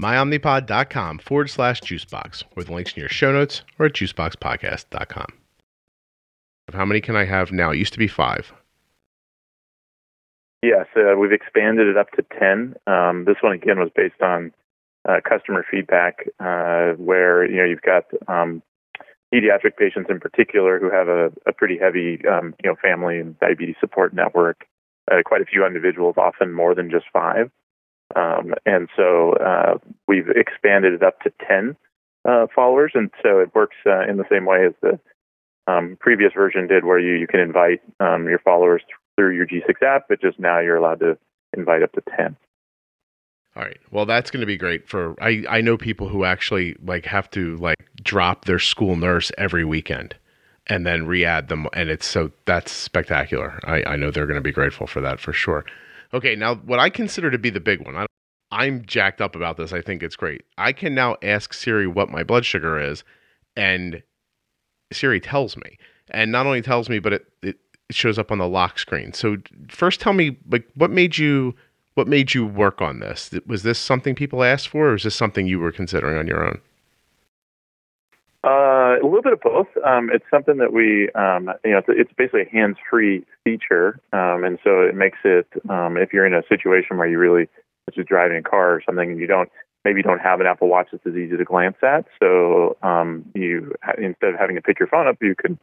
myomnipod.com 0.00 1.18
forward 1.20 1.48
slash 1.48 1.80
juicebox, 1.80 2.42
with 2.56 2.70
links 2.70 2.94
in 2.94 3.00
your 3.00 3.08
show 3.08 3.32
notes 3.32 3.62
or 3.78 3.86
at 3.86 3.92
juiceboxpodcast.com. 3.92 5.26
How 6.72 6.84
many 6.84 7.00
can 7.00 7.14
I 7.14 7.24
have 7.24 7.52
now? 7.52 7.70
It 7.70 7.78
used 7.78 7.92
to 7.92 7.98
be 8.00 8.08
five. 8.08 8.52
Yes, 10.64 10.86
uh, 10.96 11.14
we've 11.18 11.30
expanded 11.30 11.88
it 11.88 11.98
up 11.98 12.10
to 12.12 12.24
10. 12.40 12.74
Um, 12.86 13.26
this 13.26 13.36
one, 13.42 13.52
again, 13.52 13.78
was 13.78 13.90
based 13.94 14.22
on 14.22 14.50
uh, 15.06 15.20
customer 15.22 15.62
feedback 15.70 16.26
uh, 16.40 16.92
where, 16.96 17.44
you 17.44 17.58
know, 17.58 17.64
you've 17.64 17.82
got, 17.82 18.04
um, 18.28 18.62
pediatric 19.32 19.76
patients 19.76 20.08
in 20.08 20.20
particular 20.20 20.78
who 20.78 20.90
have 20.90 21.08
a, 21.08 21.30
a 21.46 21.52
pretty 21.52 21.76
heavy, 21.76 22.18
um, 22.26 22.54
you 22.64 22.70
know, 22.70 22.76
family 22.80 23.18
and 23.18 23.38
diabetes 23.40 23.74
support 23.78 24.14
network. 24.14 24.64
Uh, 25.12 25.16
quite 25.22 25.42
a 25.42 25.44
few 25.44 25.66
individuals, 25.66 26.14
often 26.16 26.50
more 26.50 26.74
than 26.74 26.90
just 26.90 27.04
five. 27.12 27.50
Um, 28.16 28.54
and 28.64 28.88
so 28.96 29.34
uh, 29.34 29.74
we've 30.08 30.30
expanded 30.34 30.94
it 30.94 31.02
up 31.02 31.20
to 31.20 31.32
10 31.46 31.76
uh, 32.24 32.46
followers. 32.54 32.92
And 32.94 33.10
so 33.22 33.38
it 33.38 33.54
works 33.54 33.76
in 33.84 34.16
the 34.16 34.24
same 34.30 34.46
way 34.46 34.64
as 34.64 34.72
the 34.80 34.98
um, 35.70 35.98
previous 36.00 36.32
version 36.32 36.66
did, 36.66 36.86
where 36.86 36.98
you, 36.98 37.12
you 37.12 37.26
can 37.26 37.40
invite 37.40 37.82
um, 38.00 38.26
your 38.28 38.38
followers 38.38 38.80
through 39.16 39.36
your 39.36 39.46
G6 39.46 39.82
app, 39.82 40.06
but 40.08 40.20
just 40.20 40.38
now 40.38 40.60
you're 40.60 40.76
allowed 40.76 41.00
to 41.00 41.18
invite 41.56 41.82
up 41.82 41.92
to 41.92 42.02
10. 42.16 42.36
All 43.56 43.62
right. 43.62 43.78
Well, 43.92 44.04
that's 44.04 44.30
going 44.30 44.40
to 44.40 44.46
be 44.46 44.56
great 44.56 44.88
for 44.88 45.14
I 45.22 45.44
I 45.48 45.60
know 45.60 45.76
people 45.76 46.08
who 46.08 46.24
actually 46.24 46.76
like 46.84 47.06
have 47.06 47.30
to 47.30 47.56
like 47.58 47.76
drop 48.02 48.46
their 48.46 48.58
school 48.58 48.96
nurse 48.96 49.30
every 49.38 49.64
weekend 49.64 50.16
and 50.66 50.84
then 50.86 51.06
re-add 51.06 51.48
them 51.48 51.68
and 51.72 51.88
it's 51.88 52.06
so 52.06 52.32
that's 52.46 52.72
spectacular. 52.72 53.60
I 53.64 53.84
I 53.86 53.96
know 53.96 54.10
they're 54.10 54.26
going 54.26 54.36
to 54.36 54.40
be 54.40 54.52
grateful 54.52 54.88
for 54.88 55.00
that 55.02 55.20
for 55.20 55.32
sure. 55.32 55.64
Okay, 56.12 56.34
now 56.34 56.56
what 56.56 56.80
I 56.80 56.90
consider 56.90 57.30
to 57.30 57.38
be 57.38 57.50
the 57.50 57.60
big 57.60 57.84
one. 57.84 57.96
I, 57.96 58.06
I'm 58.50 58.84
jacked 58.84 59.20
up 59.20 59.36
about 59.36 59.56
this. 59.56 59.72
I 59.72 59.80
think 59.80 60.02
it's 60.02 60.16
great. 60.16 60.42
I 60.58 60.72
can 60.72 60.94
now 60.94 61.16
ask 61.22 61.52
Siri 61.54 61.86
what 61.86 62.10
my 62.10 62.24
blood 62.24 62.44
sugar 62.44 62.80
is 62.80 63.04
and 63.56 64.02
Siri 64.92 65.20
tells 65.20 65.56
me. 65.56 65.78
And 66.10 66.32
not 66.32 66.46
only 66.46 66.60
tells 66.60 66.88
me 66.88 66.98
but 66.98 67.12
it 67.12 67.26
it 67.40 67.56
shows 67.90 68.18
up 68.18 68.32
on 68.32 68.38
the 68.38 68.48
lock 68.48 68.78
screen. 68.78 69.12
So 69.12 69.36
first 69.68 70.00
tell 70.00 70.12
me 70.12 70.36
like 70.50 70.68
what 70.74 70.90
made 70.90 71.18
you 71.18 71.54
what 71.94 72.08
made 72.08 72.34
you 72.34 72.46
work 72.46 72.80
on 72.82 73.00
this? 73.00 73.30
Was 73.46 73.62
this 73.62 73.78
something 73.78 74.14
people 74.14 74.42
asked 74.42 74.68
for, 74.68 74.90
or 74.90 74.94
is 74.94 75.04
this 75.04 75.14
something 75.14 75.46
you 75.46 75.60
were 75.60 75.72
considering 75.72 76.18
on 76.18 76.26
your 76.26 76.44
own? 76.44 76.60
Uh, 78.44 78.98
a 79.00 79.04
little 79.04 79.22
bit 79.22 79.32
of 79.32 79.40
both. 79.40 79.68
Um, 79.86 80.10
it's 80.12 80.24
something 80.30 80.58
that 80.58 80.72
we, 80.72 81.08
um, 81.12 81.50
you 81.64 81.70
know, 81.70 81.78
it's, 81.78 81.88
it's, 81.88 82.12
basically 82.18 82.42
a 82.42 82.50
hands-free 82.50 83.24
feature, 83.42 83.98
um, 84.12 84.44
and 84.44 84.58
so 84.62 84.82
it 84.82 84.94
makes 84.94 85.18
it. 85.24 85.46
Um, 85.70 85.96
if 85.96 86.12
you're 86.12 86.26
in 86.26 86.34
a 86.34 86.42
situation 86.48 86.98
where 86.98 87.06
you 87.06 87.18
really, 87.18 87.48
such 87.86 87.96
as 87.98 88.04
driving 88.04 88.36
a 88.36 88.42
car 88.42 88.74
or 88.74 88.82
something, 88.84 89.12
and 89.12 89.18
you 89.20 89.26
don't 89.26 89.48
maybe 89.84 90.00
you 90.00 90.02
don't 90.02 90.20
have 90.20 90.40
an 90.40 90.46
Apple 90.46 90.68
Watch 90.68 90.88
that's 90.92 91.06
as 91.06 91.14
easy 91.14 91.36
to 91.36 91.44
glance 91.44 91.76
at. 91.82 92.04
So 92.20 92.76
um, 92.82 93.24
you 93.34 93.74
instead 93.96 94.34
of 94.34 94.38
having 94.38 94.56
to 94.56 94.62
pick 94.62 94.78
your 94.78 94.88
phone 94.88 95.06
up, 95.06 95.16
you 95.22 95.34
can 95.34 95.58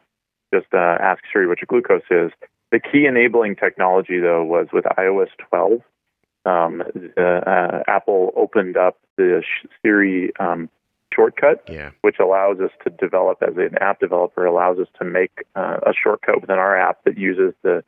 just 0.53 0.67
uh, 0.73 0.97
ask 0.99 1.23
Siri 1.31 1.47
what 1.47 1.59
your 1.59 1.67
glucose 1.67 2.01
is. 2.09 2.31
The 2.71 2.79
key 2.79 3.05
enabling 3.05 3.57
technology, 3.57 4.19
though, 4.19 4.43
was 4.43 4.67
with 4.71 4.85
iOS 4.85 5.29
12 5.49 5.81
um, 6.45 6.83
uh, 7.17 7.79
Apple 7.87 8.31
opened 8.35 8.77
up 8.77 8.97
the 9.17 9.43
Siri 9.81 10.31
um, 10.39 10.69
shortcut, 11.13 11.63
yeah. 11.69 11.91
which 12.01 12.17
allows 12.19 12.59
us 12.59 12.71
to 12.83 12.89
develop 12.89 13.43
as 13.43 13.55
an 13.57 13.77
app 13.79 13.99
developer 13.99 14.45
allows 14.45 14.79
us 14.79 14.87
to 14.99 15.05
make 15.05 15.31
uh, 15.55 15.77
a 15.85 15.93
shortcut 15.93 16.41
within 16.41 16.57
our 16.57 16.75
app 16.75 17.03
that 17.03 17.17
uses 17.17 17.53
the 17.63 17.83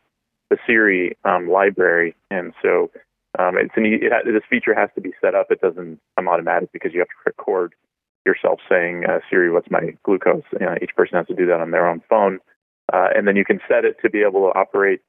the 0.50 0.58
Siri 0.68 1.18
um, 1.24 1.50
library, 1.50 2.16
and 2.30 2.54
so 2.62 2.92
um, 3.40 3.58
it's 3.58 3.74
an, 3.76 3.86
it, 3.86 4.12
this 4.26 4.44
feature 4.48 4.76
has 4.76 4.90
to 4.94 5.02
be 5.02 5.12
set 5.20 5.34
up. 5.34 5.48
It 5.50 5.62
doesn't 5.62 6.00
come 6.16 6.28
automatic 6.28 6.72
because 6.72 6.94
you 6.94 7.00
have 7.00 7.08
to 7.08 7.14
record 7.26 7.74
yourself 8.24 8.60
saying 8.70 9.06
uh, 9.10 9.20
Siri, 9.30 9.50
what's 9.50 9.72
my 9.72 9.96
glucose? 10.04 10.44
You 10.52 10.68
know, 10.68 10.76
each 10.80 10.96
person 10.96 11.18
has 11.18 11.26
to 11.28 11.34
do 11.34 11.48
that 11.48 11.60
on 11.60 11.72
their 11.72 11.90
own 11.90 12.04
phone, 12.08 12.40
uh, 12.94 13.08
and 13.16 13.28
then 13.28 13.36
you 13.36 13.44
can 13.44 13.60
set 13.68 13.84
it 13.84 13.98
to 14.02 14.10
be 14.10 14.22
able 14.22 14.48
to 14.48 14.58
operate 14.58 15.02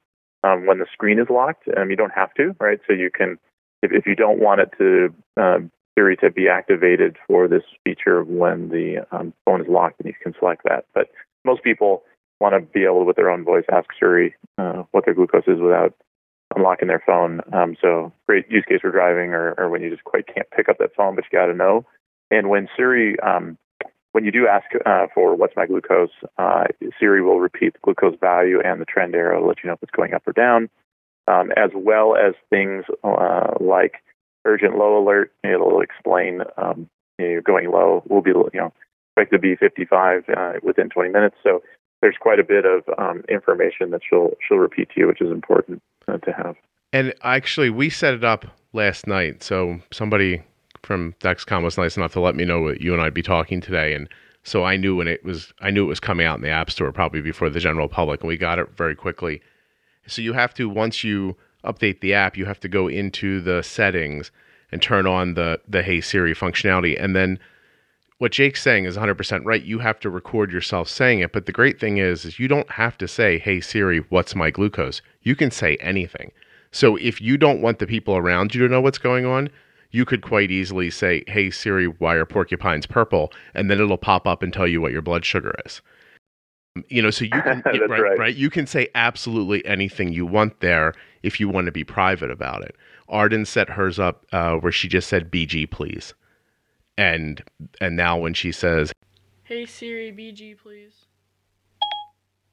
um, 0.42 0.66
when 0.66 0.78
the 0.78 0.86
screen 0.92 1.18
is 1.18 1.26
locked. 1.30 1.68
Um, 1.76 1.90
you 1.90 1.96
don't 1.96 2.12
have 2.12 2.32
to, 2.34 2.56
right? 2.58 2.80
So 2.86 2.92
you 2.92 3.10
can, 3.10 3.38
if, 3.82 3.92
if 3.92 4.06
you 4.06 4.14
don't 4.14 4.40
want 4.40 4.60
it 4.60 4.70
to 4.78 5.14
um, 5.40 5.70
Siri 5.96 6.16
to 6.16 6.30
be 6.30 6.48
activated 6.48 7.16
for 7.26 7.46
this 7.46 7.62
feature 7.84 8.18
of 8.18 8.28
when 8.28 8.68
the 8.70 9.06
um, 9.12 9.32
phone 9.44 9.60
is 9.60 9.68
locked, 9.68 10.02
then 10.02 10.08
you 10.08 10.14
can 10.20 10.34
select 10.38 10.62
that. 10.64 10.86
But 10.94 11.10
most 11.44 11.62
people 11.62 12.02
want 12.40 12.54
to 12.54 12.60
be 12.60 12.84
able 12.84 13.00
to, 13.00 13.04
with 13.04 13.16
their 13.16 13.30
own 13.30 13.44
voice, 13.44 13.64
ask 13.70 13.88
Siri 13.98 14.34
uh, 14.58 14.82
what 14.90 15.04
their 15.04 15.14
glucose 15.14 15.46
is 15.46 15.60
without 15.60 15.94
unlocking 16.56 16.88
their 16.88 17.02
phone. 17.06 17.40
Um, 17.52 17.76
so 17.80 18.12
great 18.26 18.50
use 18.50 18.64
case 18.68 18.80
for 18.80 18.90
driving, 18.90 19.30
or, 19.30 19.54
or 19.58 19.68
when 19.68 19.82
you 19.82 19.90
just 19.90 20.04
quite 20.04 20.26
can't 20.26 20.50
pick 20.50 20.68
up 20.68 20.78
that 20.78 20.94
phone, 20.97 21.14
but 21.14 21.25
you 21.30 21.38
got 21.38 21.47
to 21.47 21.54
know. 21.54 21.84
And 22.30 22.49
when 22.49 22.68
Siri 22.76 23.18
um, 23.20 23.58
when 24.14 24.24
you 24.24 24.30
do 24.30 24.46
ask 24.46 24.66
uh, 24.86 25.08
for 25.12 25.34
what's 25.34 25.56
my 25.56 25.66
glucose, 25.66 26.08
uh, 26.38 26.66
Siri 27.00 27.20
will 27.20 27.40
repeat 27.40 27.72
the 27.72 27.80
glucose 27.82 28.16
value 28.20 28.60
and 28.64 28.80
the 28.80 28.84
trend 28.84 29.12
arrow 29.16 29.40
to 29.40 29.46
let 29.46 29.56
you 29.62 29.66
know 29.66 29.74
if 29.74 29.82
it's 29.82 29.90
going 29.90 30.14
up 30.14 30.22
or 30.24 30.32
down, 30.32 30.70
um, 31.26 31.50
as 31.56 31.70
well 31.74 32.14
as 32.14 32.34
things 32.48 32.84
uh, 33.02 33.54
like 33.58 33.94
urgent 34.44 34.78
low 34.78 35.02
alert. 35.02 35.32
It'll 35.42 35.80
explain 35.80 36.42
um, 36.56 36.88
you 37.18 37.24
know, 37.24 37.30
you're 37.32 37.42
going 37.42 37.72
low. 37.72 38.04
We'll 38.06 38.22
be 38.22 38.30
you 38.30 38.50
know 38.54 38.72
expected 39.16 39.36
to 39.36 39.40
be 39.40 39.56
55 39.56 40.24
uh, 40.28 40.52
within 40.62 40.90
20 40.90 41.10
minutes. 41.10 41.34
So 41.42 41.64
there's 42.00 42.16
quite 42.20 42.38
a 42.38 42.44
bit 42.44 42.64
of 42.64 42.84
um, 42.96 43.24
information 43.28 43.90
that 43.90 44.02
she'll 44.08 44.30
she'll 44.46 44.58
repeat 44.58 44.90
to 44.90 45.00
you, 45.00 45.08
which 45.08 45.22
is 45.22 45.32
important 45.32 45.82
uh, 46.06 46.18
to 46.18 46.32
have. 46.32 46.54
And 46.92 47.14
actually, 47.24 47.68
we 47.68 47.90
set 47.90 48.14
it 48.14 48.22
up 48.22 48.44
last 48.72 49.08
night. 49.08 49.42
So 49.42 49.80
somebody 49.90 50.44
from 50.84 51.14
Dexcom 51.20 51.62
was 51.62 51.78
nice 51.78 51.97
enough 51.97 52.12
to 52.12 52.20
let 52.20 52.34
me 52.34 52.44
know 52.44 52.60
what 52.60 52.80
you 52.80 52.92
and 52.92 53.02
I'd 53.02 53.14
be 53.14 53.23
talking 53.23 53.60
today, 53.60 53.94
and 53.94 54.08
so 54.42 54.64
I 54.64 54.76
knew 54.76 54.97
when 54.97 55.08
it 55.08 55.25
was 55.25 55.52
I 55.60 55.70
knew 55.70 55.84
it 55.84 55.88
was 55.88 56.00
coming 56.00 56.26
out 56.26 56.36
in 56.36 56.42
the 56.42 56.50
App 56.50 56.70
Store 56.70 56.92
probably 56.92 57.20
before 57.20 57.50
the 57.50 57.60
general 57.60 57.88
public, 57.88 58.20
and 58.20 58.28
we 58.28 58.36
got 58.36 58.58
it 58.58 58.68
very 58.76 58.94
quickly. 58.94 59.40
So 60.06 60.23
you 60.23 60.34
have 60.34 60.54
to 60.54 60.68
once 60.68 61.02
you 61.02 61.36
update 61.64 62.00
the 62.00 62.14
app, 62.14 62.36
you 62.36 62.44
have 62.44 62.60
to 62.60 62.68
go 62.68 62.88
into 62.88 63.40
the 63.40 63.62
settings 63.62 64.30
and 64.70 64.82
turn 64.82 65.06
on 65.06 65.34
the 65.34 65.60
the 65.66 65.82
Hey 65.82 66.00
Siri 66.00 66.34
functionality, 66.34 67.02
and 67.02 67.16
then 67.16 67.38
what 68.18 68.32
Jake's 68.32 68.62
saying 68.62 68.84
is 68.84 68.97
100% 68.97 69.44
right. 69.44 69.62
You 69.62 69.80
have 69.80 69.99
to 70.00 70.08
record 70.08 70.52
yourself 70.52 70.88
saying 70.88 71.18
it, 71.18 71.32
but 71.32 71.47
the 71.47 71.52
great 71.52 71.80
thing 71.80 71.99
is 71.99 72.25
is 72.25 72.38
you 72.38 72.49
don't 72.49 72.70
have 72.70 72.97
to 72.99 73.08
say, 73.08 73.38
"Hey 73.38 73.60
Siri, 73.60 73.99
what's 74.08 74.34
my 74.34 74.50
glucose?" 74.50 75.02
You 75.23 75.34
can 75.34 75.50
say 75.50 75.76
anything. 75.76 76.32
So 76.70 76.97
if 76.97 77.20
you 77.20 77.36
don't 77.36 77.62
want 77.62 77.78
the 77.78 77.86
people 77.86 78.16
around 78.16 78.54
you 78.54 78.60
to 78.62 78.73
know 78.73 78.80
what's 78.80 78.99
going 78.99 79.25
on, 79.25 79.49
you 79.95 80.04
could 80.04 80.23
quite 80.23 80.50
easily 80.50 80.91
say, 80.91 81.23
"Hey 81.28 81.50
Siri, 81.50 81.87
why 81.87 82.17
are 82.17 82.26
porcupines 82.26 82.85
purple?" 82.85 83.33
and 83.54 83.71
then 83.71 83.80
it'll 83.80 83.97
pop 83.97 84.26
up 84.26 84.43
and 84.43 84.52
tell 84.52 84.67
you 84.67 84.80
what 84.80 84.91
your 84.91 85.02
blood 85.02 85.25
sugar 85.25 85.54
is. 85.65 85.80
You 86.89 87.00
know, 87.00 87.11
so 87.11 87.25
you 87.25 87.30
can 87.30 87.63
right, 87.65 87.89
right, 87.89 88.19
right, 88.19 88.35
You 88.35 88.50
can 88.50 88.67
say 88.67 88.89
absolutely 88.97 89.65
anything 89.65 90.13
you 90.13 90.26
want 90.26 90.59
there 90.59 90.95
if 91.23 91.39
you 91.39 91.49
want 91.49 91.67
to 91.67 91.73
be 91.73 91.85
private 91.85 92.33
about 92.33 92.65
it. 92.65 92.75
Arden 93.09 93.45
set 93.45 93.71
hers 93.71 94.00
up 94.00 94.26
uh, 94.33 94.57
where 94.57 94.73
she 94.73 94.89
just 94.89 95.09
said 95.09 95.30
"BG, 95.30 95.71
please," 95.71 96.13
and 96.99 97.45
and 97.80 97.97
now 97.97 98.19
when 98.19 98.35
she 98.35 98.50
says, 98.50 98.93
"Hey 99.45 99.65
Siri, 99.65 100.11
BG, 100.11 100.59
please," 100.59 101.07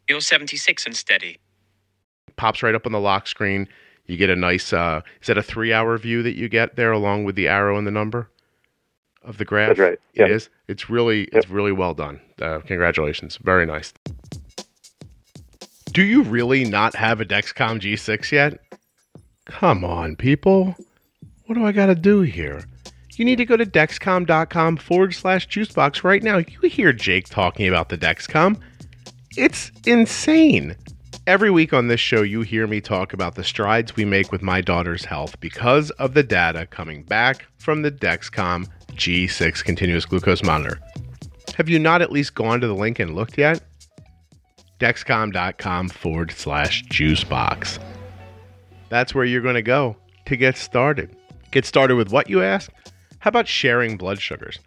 you're 0.08 0.22
76 0.22 0.86
and 0.86 0.96
steady. 0.96 1.40
Pops 2.36 2.62
right 2.62 2.76
up 2.76 2.86
on 2.86 2.92
the 2.92 3.00
lock 3.00 3.26
screen. 3.26 3.68
You 4.12 4.18
get 4.18 4.30
a 4.30 4.36
nice, 4.36 4.74
uh, 4.74 5.00
is 5.22 5.28
that 5.28 5.38
a 5.38 5.42
three 5.42 5.72
hour 5.72 5.98
view 5.98 6.22
that 6.22 6.36
you 6.36 6.50
get 6.50 6.76
there 6.76 6.92
along 6.92 7.24
with 7.24 7.36
the 7.36 7.48
arrow 7.48 7.78
and 7.78 7.88
the 7.88 7.92
number 7.92 8.30
of 9.24 9.38
the 9.38 9.46
graph? 9.46 9.70
That's 9.70 9.80
right. 9.80 10.00
Yep. 10.16 10.30
It 10.30 10.34
is. 10.34 10.50
It's 10.68 10.90
really, 10.90 11.20
yep. 11.22 11.30
it's 11.32 11.50
really 11.50 11.72
well 11.72 11.94
done. 11.94 12.20
Uh, 12.42 12.60
congratulations. 12.60 13.38
Very 13.38 13.66
nice. 13.66 13.94
Do 15.94 16.04
you 16.04 16.24
really 16.24 16.66
not 16.66 16.94
have 16.94 17.22
a 17.22 17.26
Dexcom 17.26 17.80
G6 17.80 18.34
yet? 18.34 18.60
Come 19.46 19.86
on, 19.86 20.18
people. 20.18 20.76
What 21.46 21.56
do 21.56 21.66
I 21.66 21.72
got 21.72 21.86
to 21.86 21.96
do 21.96 22.20
here? 22.20 22.66
You 23.16 23.24
need 23.24 23.38
to 23.38 23.46
go 23.46 23.56
to 23.56 23.66
dexcom.com 23.66 24.76
forward 24.76 25.14
slash 25.14 25.48
juicebox 25.48 26.04
right 26.04 26.22
now. 26.22 26.40
You 26.40 26.68
hear 26.68 26.92
Jake 26.92 27.30
talking 27.30 27.70
about 27.70 27.88
the 27.88 27.98
Dexcom. 27.98 28.60
It's 29.38 29.72
insane. 29.86 30.76
Every 31.28 31.52
week 31.52 31.72
on 31.72 31.88
this 31.88 32.00
show, 32.00 32.24
you 32.24 32.42
hear 32.42 32.66
me 32.66 32.82
talk 32.82 33.14
about 33.14 33.36
the 33.36 33.44
strides 33.44 33.96
we 33.96 34.06
make 34.06 34.32
with 34.32 34.42
my 34.42 34.60
daughter's 34.60 35.06
health 35.06 35.40
because 35.40 35.92
of 35.92 36.16
the 36.16 36.24
data 36.24 36.66
coming 36.66 37.04
back 37.04 37.46
from 37.60 37.84
the 37.84 37.92
Dexcom 37.92 38.68
G6 38.94 39.64
continuous 39.64 40.04
glucose 40.04 40.42
monitor. 40.42 40.80
Have 41.58 41.70
you 41.70 41.78
not 41.78 42.02
at 42.02 42.12
least 42.12 42.34
gone 42.34 42.60
to 42.62 42.66
the 42.66 42.74
link 42.74 42.98
and 42.98 43.14
looked 43.14 43.38
yet? 43.38 43.62
Dexcom.com 44.80 45.90
forward 45.90 46.32
slash 46.32 46.84
juicebox. 46.86 47.78
That's 48.90 49.14
where 49.14 49.24
you're 49.24 49.42
going 49.42 49.54
to 49.54 49.62
go 49.62 49.96
to 50.26 50.36
get 50.36 50.58
started. 50.58 51.16
Get 51.52 51.66
started 51.66 51.98
with 51.98 52.12
what 52.12 52.32
you 52.32 52.42
ask? 52.42 52.72
How 53.20 53.30
about 53.30 53.48
sharing 53.48 53.96
blood 53.96 54.20
sugars? 54.20 54.58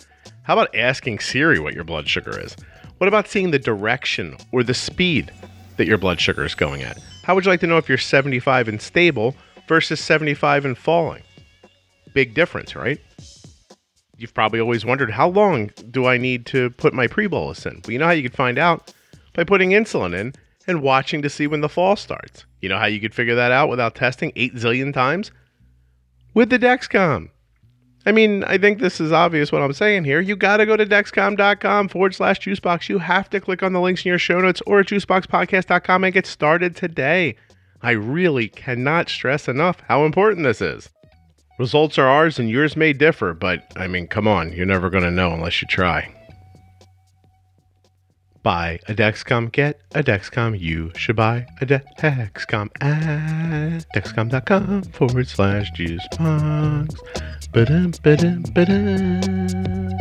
How 0.42 0.52
about 0.52 0.72
asking 0.76 1.18
Siri 1.18 1.58
what 1.58 1.74
your 1.74 1.82
blood 1.82 2.08
sugar 2.08 2.38
is? 2.38 2.54
What 2.98 3.08
about 3.08 3.26
seeing 3.26 3.50
the 3.50 3.58
direction 3.58 4.36
or 4.52 4.62
the 4.62 4.72
speed 4.72 5.32
that 5.76 5.86
your 5.86 5.98
blood 5.98 6.20
sugar 6.20 6.44
is 6.44 6.54
going 6.54 6.82
at? 6.82 6.98
How 7.22 7.34
would 7.34 7.44
you 7.44 7.50
like 7.50 7.60
to 7.60 7.66
know 7.66 7.78
if 7.78 7.88
you're 7.88 7.98
75 7.98 8.68
and 8.68 8.80
stable 8.80 9.34
versus 9.68 10.00
75 10.00 10.64
and 10.64 10.78
falling? 10.78 11.22
Big 12.12 12.34
difference, 12.34 12.76
right? 12.76 13.00
You've 14.16 14.34
probably 14.34 14.60
always 14.60 14.84
wondered 14.84 15.10
how 15.10 15.28
long 15.28 15.70
do 15.90 16.06
I 16.06 16.18
need 16.18 16.46
to 16.46 16.70
put 16.70 16.94
my 16.94 17.06
pre 17.06 17.26
bolus 17.26 17.66
in? 17.66 17.80
Well, 17.84 17.92
you 17.92 17.98
know 17.98 18.06
how 18.06 18.12
you 18.12 18.22
could 18.22 18.36
find 18.36 18.58
out? 18.58 18.92
By 19.34 19.44
putting 19.44 19.70
insulin 19.70 20.14
in 20.14 20.34
and 20.66 20.82
watching 20.82 21.22
to 21.22 21.30
see 21.30 21.46
when 21.46 21.60
the 21.60 21.68
fall 21.68 21.96
starts. 21.96 22.44
You 22.60 22.68
know 22.68 22.78
how 22.78 22.86
you 22.86 23.00
could 23.00 23.14
figure 23.14 23.34
that 23.34 23.52
out 23.52 23.68
without 23.68 23.94
testing 23.94 24.32
8 24.36 24.54
zillion 24.54 24.92
times? 24.94 25.32
With 26.32 26.50
the 26.50 26.58
Dexcom. 26.58 27.30
I 28.06 28.12
mean, 28.12 28.44
I 28.44 28.58
think 28.58 28.78
this 28.78 29.00
is 29.00 29.12
obvious 29.12 29.50
what 29.50 29.62
I'm 29.62 29.72
saying 29.72 30.04
here. 30.04 30.20
You 30.20 30.36
got 30.36 30.58
to 30.58 30.66
go 30.66 30.76
to 30.76 30.84
dexcom.com 30.84 31.88
forward 31.88 32.14
slash 32.14 32.40
juicebox. 32.40 32.88
You 32.88 32.98
have 32.98 33.30
to 33.30 33.40
click 33.40 33.62
on 33.62 33.72
the 33.72 33.80
links 33.80 34.04
in 34.04 34.10
your 34.10 34.18
show 34.18 34.40
notes 34.40 34.60
or 34.66 34.80
at 34.80 34.86
juiceboxpodcast.com 34.86 36.04
and 36.04 36.12
get 36.12 36.26
started 36.26 36.76
today. 36.76 37.36
I 37.82 37.92
really 37.92 38.48
cannot 38.48 39.08
stress 39.08 39.48
enough 39.48 39.80
how 39.88 40.04
important 40.04 40.44
this 40.44 40.60
is. 40.60 40.90
Results 41.58 41.98
are 41.98 42.06
ours 42.06 42.38
and 42.38 42.50
yours 42.50 42.76
may 42.76 42.92
differ, 42.92 43.32
but 43.32 43.62
I 43.76 43.86
mean, 43.86 44.06
come 44.06 44.26
on, 44.26 44.52
you're 44.52 44.66
never 44.66 44.90
going 44.90 45.04
to 45.04 45.10
know 45.10 45.32
unless 45.32 45.62
you 45.62 45.68
try. 45.68 46.12
Buy 48.42 48.78
a 48.88 48.94
Dexcom, 48.94 49.50
get 49.52 49.80
a 49.94 50.02
Dexcom. 50.02 50.58
You 50.60 50.92
should 50.96 51.16
buy 51.16 51.46
a 51.62 51.66
Dexcom 51.66 52.68
at 52.82 53.86
dexcom.com 53.94 54.82
forward 54.82 55.28
slash 55.28 55.70
juicebox. 55.72 57.43
Ba-dum, 57.54 57.92
ba-dum, 58.02 58.42
ba-dum. 58.52 59.96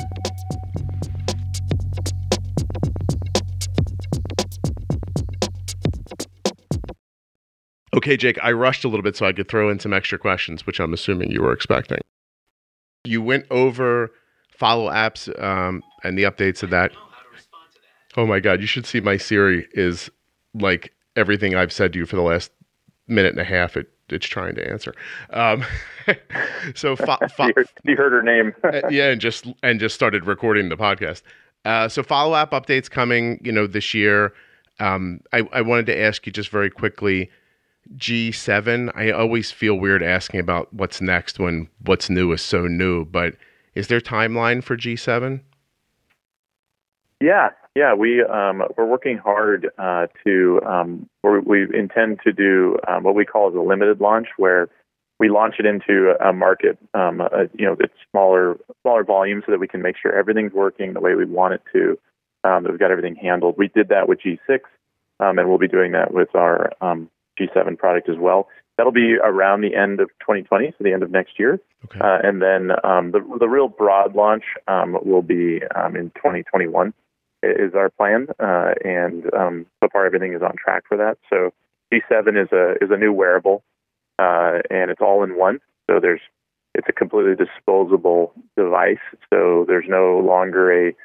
Okay, 7.95 8.17
Jake, 8.17 8.39
I 8.41 8.53
rushed 8.53 8.83
a 8.83 8.87
little 8.87 9.03
bit 9.03 9.15
so 9.15 9.27
I 9.27 9.33
could 9.33 9.47
throw 9.47 9.69
in 9.69 9.77
some 9.77 9.93
extra 9.93 10.17
questions, 10.17 10.65
which 10.65 10.79
I'm 10.79 10.93
assuming 10.93 11.29
you 11.29 11.43
were 11.43 11.53
expecting. 11.53 11.99
You 13.03 13.21
went 13.21 13.45
over 13.51 14.09
follow 14.57 14.89
apps 14.89 15.29
um, 15.39 15.83
and 16.03 16.17
the 16.17 16.23
updates 16.23 16.63
of 16.63 16.71
that. 16.71 16.91
Oh 18.17 18.25
my 18.25 18.39
God, 18.39 18.61
you 18.61 18.67
should 18.67 18.87
see 18.87 18.99
my 18.99 19.17
Siri 19.17 19.67
is 19.73 20.09
like 20.55 20.91
everything 21.15 21.53
I've 21.53 21.71
said 21.71 21.93
to 21.93 21.99
you 21.99 22.07
for 22.07 22.15
the 22.15 22.23
last 22.23 22.49
minute 23.07 23.33
and 23.33 23.41
a 23.41 23.43
half. 23.43 23.77
It, 23.77 23.91
it's 24.09 24.27
trying 24.27 24.55
to 24.55 24.69
answer. 24.69 24.93
Um, 25.31 25.63
so 26.75 26.95
fo- 26.95 27.17
you, 27.39 27.53
heard, 27.55 27.69
you 27.83 27.95
heard 27.95 28.11
her 28.11 28.23
name. 28.23 28.53
uh, 28.63 28.87
yeah, 28.89 29.09
and 29.09 29.21
just 29.21 29.47
and 29.63 29.79
just 29.79 29.95
started 29.95 30.25
recording 30.25 30.69
the 30.69 30.77
podcast. 30.77 31.21
Uh, 31.65 31.87
so 31.87 32.03
follow 32.03 32.33
up 32.33 32.51
updates 32.51 32.89
coming, 32.89 33.39
you 33.43 33.51
know, 33.51 33.67
this 33.67 33.93
year. 33.93 34.33
Um, 34.79 35.21
I, 35.31 35.47
I 35.53 35.61
wanted 35.61 35.85
to 35.87 35.99
ask 35.99 36.25
you 36.25 36.31
just 36.31 36.49
very 36.49 36.69
quickly. 36.69 37.29
G7. 37.97 38.91
I 38.95 39.11
always 39.11 39.51
feel 39.51 39.75
weird 39.75 40.01
asking 40.01 40.39
about 40.39 40.73
what's 40.73 41.01
next 41.01 41.37
when 41.37 41.67
what's 41.85 42.09
new 42.09 42.31
is 42.31 42.41
so 42.41 42.65
new. 42.65 43.05
But 43.05 43.35
is 43.75 43.87
there 43.87 43.99
timeline 43.99 44.63
for 44.63 44.77
G7? 44.77 45.41
Yeah, 47.21 47.49
yeah, 47.75 47.95
we 47.95 48.23
um, 48.23 48.61
we're 48.77 48.85
working 48.85 49.17
hard 49.17 49.69
uh, 49.79 50.07
to 50.25 50.61
um, 50.65 51.09
we 51.23 51.39
we 51.39 51.77
intend 51.77 52.19
to 52.23 52.31
do 52.31 52.77
um, 52.87 53.03
what 53.03 53.15
we 53.15 53.25
call 53.25 53.49
as 53.49 53.55
a 53.55 53.59
limited 53.59 53.99
launch, 53.99 54.27
where 54.37 54.69
we 55.19 55.29
launch 55.29 55.55
it 55.57 55.65
into 55.65 56.13
a 56.23 56.33
market, 56.33 56.77
um, 56.93 57.21
a, 57.21 57.49
you 57.53 57.65
know, 57.65 57.75
it's 57.79 57.93
smaller 58.11 58.57
smaller 58.81 59.03
volume, 59.03 59.41
so 59.45 59.51
that 59.51 59.59
we 59.59 59.67
can 59.67 59.81
make 59.81 59.95
sure 59.99 60.13
everything's 60.15 60.53
working 60.53 60.93
the 60.93 60.99
way 60.99 61.15
we 61.15 61.25
want 61.25 61.55
it 61.55 61.61
to. 61.73 61.97
Um, 62.43 62.63
that 62.63 62.71
we've 62.71 62.79
got 62.79 62.91
everything 62.91 63.15
handled. 63.15 63.55
We 63.57 63.69
did 63.69 63.87
that 63.89 64.07
with 64.07 64.19
G6, 64.19 64.59
um, 65.19 65.39
and 65.39 65.49
we'll 65.49 65.57
be 65.57 65.67
doing 65.67 65.93
that 65.93 66.13
with 66.13 66.35
our 66.35 66.73
um, 66.81 67.09
G7 67.39 67.77
product 67.77 68.09
as 68.09 68.17
well. 68.19 68.49
That'll 68.77 68.91
be 68.91 69.15
around 69.15 69.61
the 69.61 69.75
end 69.75 70.01
of 70.01 70.09
2020, 70.19 70.71
so 70.71 70.83
the 70.83 70.91
end 70.91 71.03
of 71.03 71.09
next 71.09 71.39
year. 71.39 71.59
Okay. 71.85 71.99
Uh, 71.99 72.19
and 72.21 72.41
then 72.41 72.71
um, 72.83 73.11
the 73.11 73.19
the 73.39 73.47
real 73.47 73.67
broad 73.67 74.13
launch 74.13 74.43
um, 74.67 74.97
will 75.03 75.21
be 75.23 75.61
um, 75.75 75.95
in 75.95 76.11
2021 76.11 76.93
is 77.43 77.73
our 77.75 77.89
plan, 77.89 78.27
uh, 78.39 78.73
and 78.83 79.25
um, 79.33 79.65
so 79.81 79.89
far 79.91 80.05
everything 80.05 80.33
is 80.33 80.41
on 80.41 80.55
track 80.55 80.83
for 80.87 80.97
that. 80.97 81.17
So 81.29 81.53
G7 81.93 82.41
is 82.41 82.51
a 82.51 82.83
is 82.83 82.91
a 82.91 82.97
new 82.97 83.13
wearable, 83.13 83.63
uh, 84.19 84.59
and 84.69 84.89
it's 84.89 85.01
all 85.01 85.23
in 85.23 85.37
one. 85.37 85.59
So 85.89 85.99
there's 85.99 86.21
it's 86.73 86.87
a 86.89 86.93
completely 86.93 87.35
disposable 87.35 88.33
device. 88.57 89.03
So 89.31 89.65
there's 89.67 89.85
no 89.87 90.19
longer 90.19 90.89
a 90.89 90.95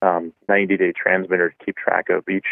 um, 0.00 0.32
90 0.48 0.76
day 0.76 0.92
transmitter 0.92 1.50
to 1.50 1.64
keep 1.64 1.76
track 1.76 2.08
of. 2.10 2.28
Each 2.28 2.46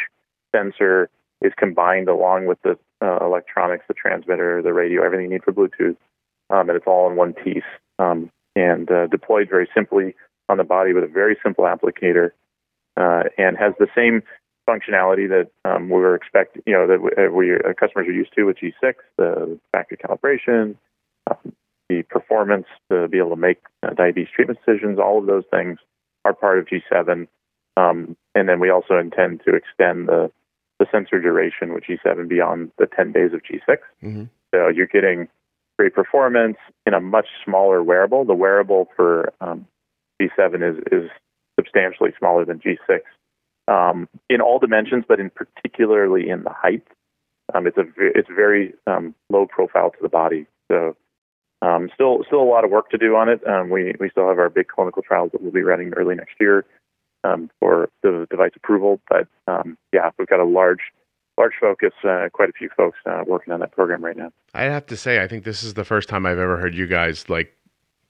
sensor 0.54 1.09
is 1.42 1.52
combined 1.56 2.09
along 2.09 2.46
with 2.46 2.59
the 2.62 2.78
uh, 3.02 3.24
electronics, 3.24 3.85
the 3.88 3.94
transmitter, 3.94 4.62
the 4.62 4.72
radio, 4.72 5.04
everything 5.04 5.26
you 5.26 5.32
need 5.32 5.44
for 5.44 5.52
Bluetooth, 5.52 5.96
um, 6.50 6.68
and 6.68 6.76
it's 6.76 6.87
all 6.87 7.11
in 7.11 7.16
one 7.16 7.32
piece 7.32 7.62
um, 7.98 8.30
and 8.54 8.90
uh, 8.90 9.06
deployed 9.06 9.48
very 9.48 9.68
simply 9.74 10.14
on 10.48 10.59
the 10.59 10.64
body 10.64 10.92
with 10.92 11.04
a 11.04 11.09
very 11.09 11.37
simple 11.42 11.64
applicator 11.64 12.30
uh, 12.96 13.24
and 13.38 13.56
has 13.56 13.74
the 13.78 13.88
same 13.94 14.22
functionality 14.68 15.28
that 15.28 15.50
um, 15.64 15.88
we 15.88 16.00
were 16.00 16.14
expecting, 16.14 16.62
you 16.66 16.72
know, 16.72 16.87
that 16.87 17.00
we, 17.00 17.11
uh, 17.16 17.30
we 17.30 17.54
uh, 17.54 17.72
customers 17.78 18.09
are 18.09 18.12
used 18.12 18.35
to 18.35 18.44
with 18.44 18.56
G6, 18.59 18.94
the 19.16 19.59
factory 19.72 19.98
calibration, 19.98 20.76
um, 21.30 21.52
the 21.88 22.02
performance 22.02 22.66
to 22.90 23.09
be 23.09 23.18
able 23.18 23.30
to 23.30 23.37
make 23.37 23.59
uh, 23.82 23.90
diabetes 23.90 24.28
treatment 24.35 24.59
decisions. 24.64 24.98
All 24.98 25.18
of 25.18 25.26
those 25.26 25.44
things 25.50 25.78
are 26.24 26.35
part 26.35 26.59
of 26.59 26.66
G7, 26.66 27.28
um, 27.76 28.16
and 28.35 28.48
then 28.48 28.59
we 28.59 28.70
also 28.70 28.98
intend 28.98 29.42
to 29.46 29.54
extend 29.54 30.09
the 30.09 30.30
the 30.78 30.87
sensor 30.92 31.18
duration 31.18 31.72
with 31.72 31.85
G7 31.85 32.28
beyond 32.28 32.70
the 32.76 32.87
10 32.87 33.12
days 33.12 33.32
of 33.32 33.40
G6. 33.40 33.78
Mm-hmm. 34.04 34.24
So 34.54 34.68
you're 34.68 34.87
getting 34.87 35.26
great 35.78 35.94
performance 35.94 36.59
in 36.87 36.92
a 36.92 37.00
much 37.00 37.26
smaller 37.44 37.82
wearable. 37.82 38.26
The 38.26 38.35
wearable 38.35 38.88
for 38.94 39.32
um, 39.40 39.66
G7 40.20 40.70
is 40.70 40.82
is 40.92 41.11
substantially 41.59 42.11
smaller 42.19 42.45
than 42.45 42.61
G6 42.61 43.01
um, 43.69 44.09
in 44.29 44.40
all 44.40 44.59
dimensions, 44.59 45.05
but 45.09 45.21
in 45.21 45.31
particularly 45.31 46.29
in 46.29 46.45
the 46.45 46.51
height. 46.51 46.87
Um, 47.55 47.66
it's 47.66 47.77
a 47.77 47.85
it's 47.99 48.29
very 48.29 48.75
um, 48.87 49.14
low 49.31 49.47
profile 49.47 49.90
to 49.90 49.99
the 50.03 50.09
body. 50.09 50.47
So 50.71 50.97
um, 51.62 51.88
still 51.95 52.25
still 52.27 52.42
a 52.42 52.51
lot 52.51 52.64
of 52.64 52.71
work 52.71 52.90
to 52.90 52.99
do 52.99 53.14
on 53.14 53.29
it. 53.29 53.47
Um, 53.47 53.71
we 53.71 53.95
we 54.01 54.11
still 54.11 54.29
have 54.29 54.38
our 54.38 54.51
big 54.51 54.69
clinical 54.69 55.03
trials 55.03 55.31
that 55.33 55.42
we'll 55.42 55.53
be 55.53 55.62
running 55.62 55.92
early 55.95 56.16
next 56.16 56.35
year 56.40 56.64
um, 57.23 57.51
for 57.61 57.88
the 58.03 58.27
device 58.31 58.51
approval. 58.57 59.01
But 59.09 59.29
yeah, 59.92 60.11
we've 60.19 60.29
got 60.29 60.40
a 60.40 60.45
large 60.45 60.92
large 61.38 61.53
focus, 61.61 61.92
uh, 62.05 62.29
quite 62.33 62.49
a 62.49 62.53
few 62.53 62.71
folks 62.77 62.99
uh, 63.07 63.23
working 63.27 63.53
on 63.53 63.61
that 63.61 63.73
program 63.73 64.05
right 64.05 64.16
now. 64.16 64.33
I 64.55 64.64
have 64.64 64.87
to 64.87 64.97
say, 64.97 65.23
I 65.23 65.29
think 65.29 65.45
this 65.45 65.62
is 65.62 65.75
the 65.75 65.85
first 65.85 66.09
time 66.09 66.27
I've 66.27 66.38
ever 66.38 66.57
heard 66.57 66.75
you 66.75 66.87
guys 66.87 67.29
like 67.29 67.55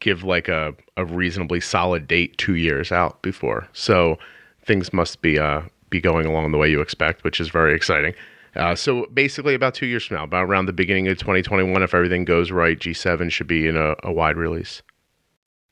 give 0.01 0.23
like 0.25 0.49
a, 0.49 0.75
a 0.97 1.05
reasonably 1.05 1.61
solid 1.61 2.07
date 2.07 2.37
two 2.39 2.55
years 2.57 2.93
out 2.93 3.23
before. 3.23 3.69
So 3.73 4.19
things 4.65 4.93
must 4.93 5.23
be 5.23 5.39
uh 5.39 5.63
be 5.91 6.01
going 6.01 6.27
along 6.27 6.51
the 6.51 6.59
way 6.59 6.69
you 6.71 6.81
expect, 6.81 7.23
which 7.25 7.41
is 7.41 7.49
very 7.49 7.75
exciting. 7.75 8.13
Uh, 8.57 8.75
so 8.75 9.07
basically, 9.13 9.55
about 9.55 9.75
two 9.75 9.87
years 9.87 10.05
from 10.07 10.17
now, 10.17 10.25
about 10.25 10.45
around 10.45 10.67
the 10.67 10.73
beginning 10.73 11.07
of 11.09 11.19
2021, 11.19 11.83
if 11.83 11.95
everything 11.95 12.25
goes 12.25 12.51
right, 12.51 12.79
G7 12.79 13.31
should 13.31 13.47
be 13.47 13.69
in 13.69 13.77
a, 13.77 13.95
a 14.03 14.11
wide 14.13 14.37
release. 14.37 14.83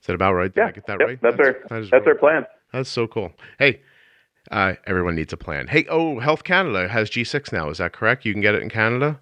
Is 0.02 0.06
that 0.06 0.14
about 0.14 0.34
right? 0.34 0.54
Did 0.54 0.60
Yeah, 0.60 0.66
I 0.66 0.70
get 0.72 0.86
that 0.86 1.00
yep, 1.00 1.08
right? 1.08 1.18
that's 1.22 1.38
our- 1.38 1.52
that 1.80 1.88
That's 1.90 2.06
our 2.06 2.14
plan. 2.14 2.44
That's 2.72 2.90
so 2.90 3.06
cool. 3.06 3.32
Hey, 3.58 3.80
uh, 4.50 4.74
everyone 4.86 5.14
needs 5.16 5.32
a 5.32 5.36
plan. 5.38 5.66
Hey, 5.68 5.86
oh, 5.88 6.20
Health 6.20 6.44
Canada 6.44 6.86
has 6.88 7.08
G6 7.08 7.52
now. 7.52 7.70
Is 7.70 7.78
that 7.78 7.92
correct? 7.94 8.24
You 8.26 8.32
can 8.34 8.42
get 8.42 8.54
it 8.54 8.62
in 8.62 8.68
Canada. 8.68 9.18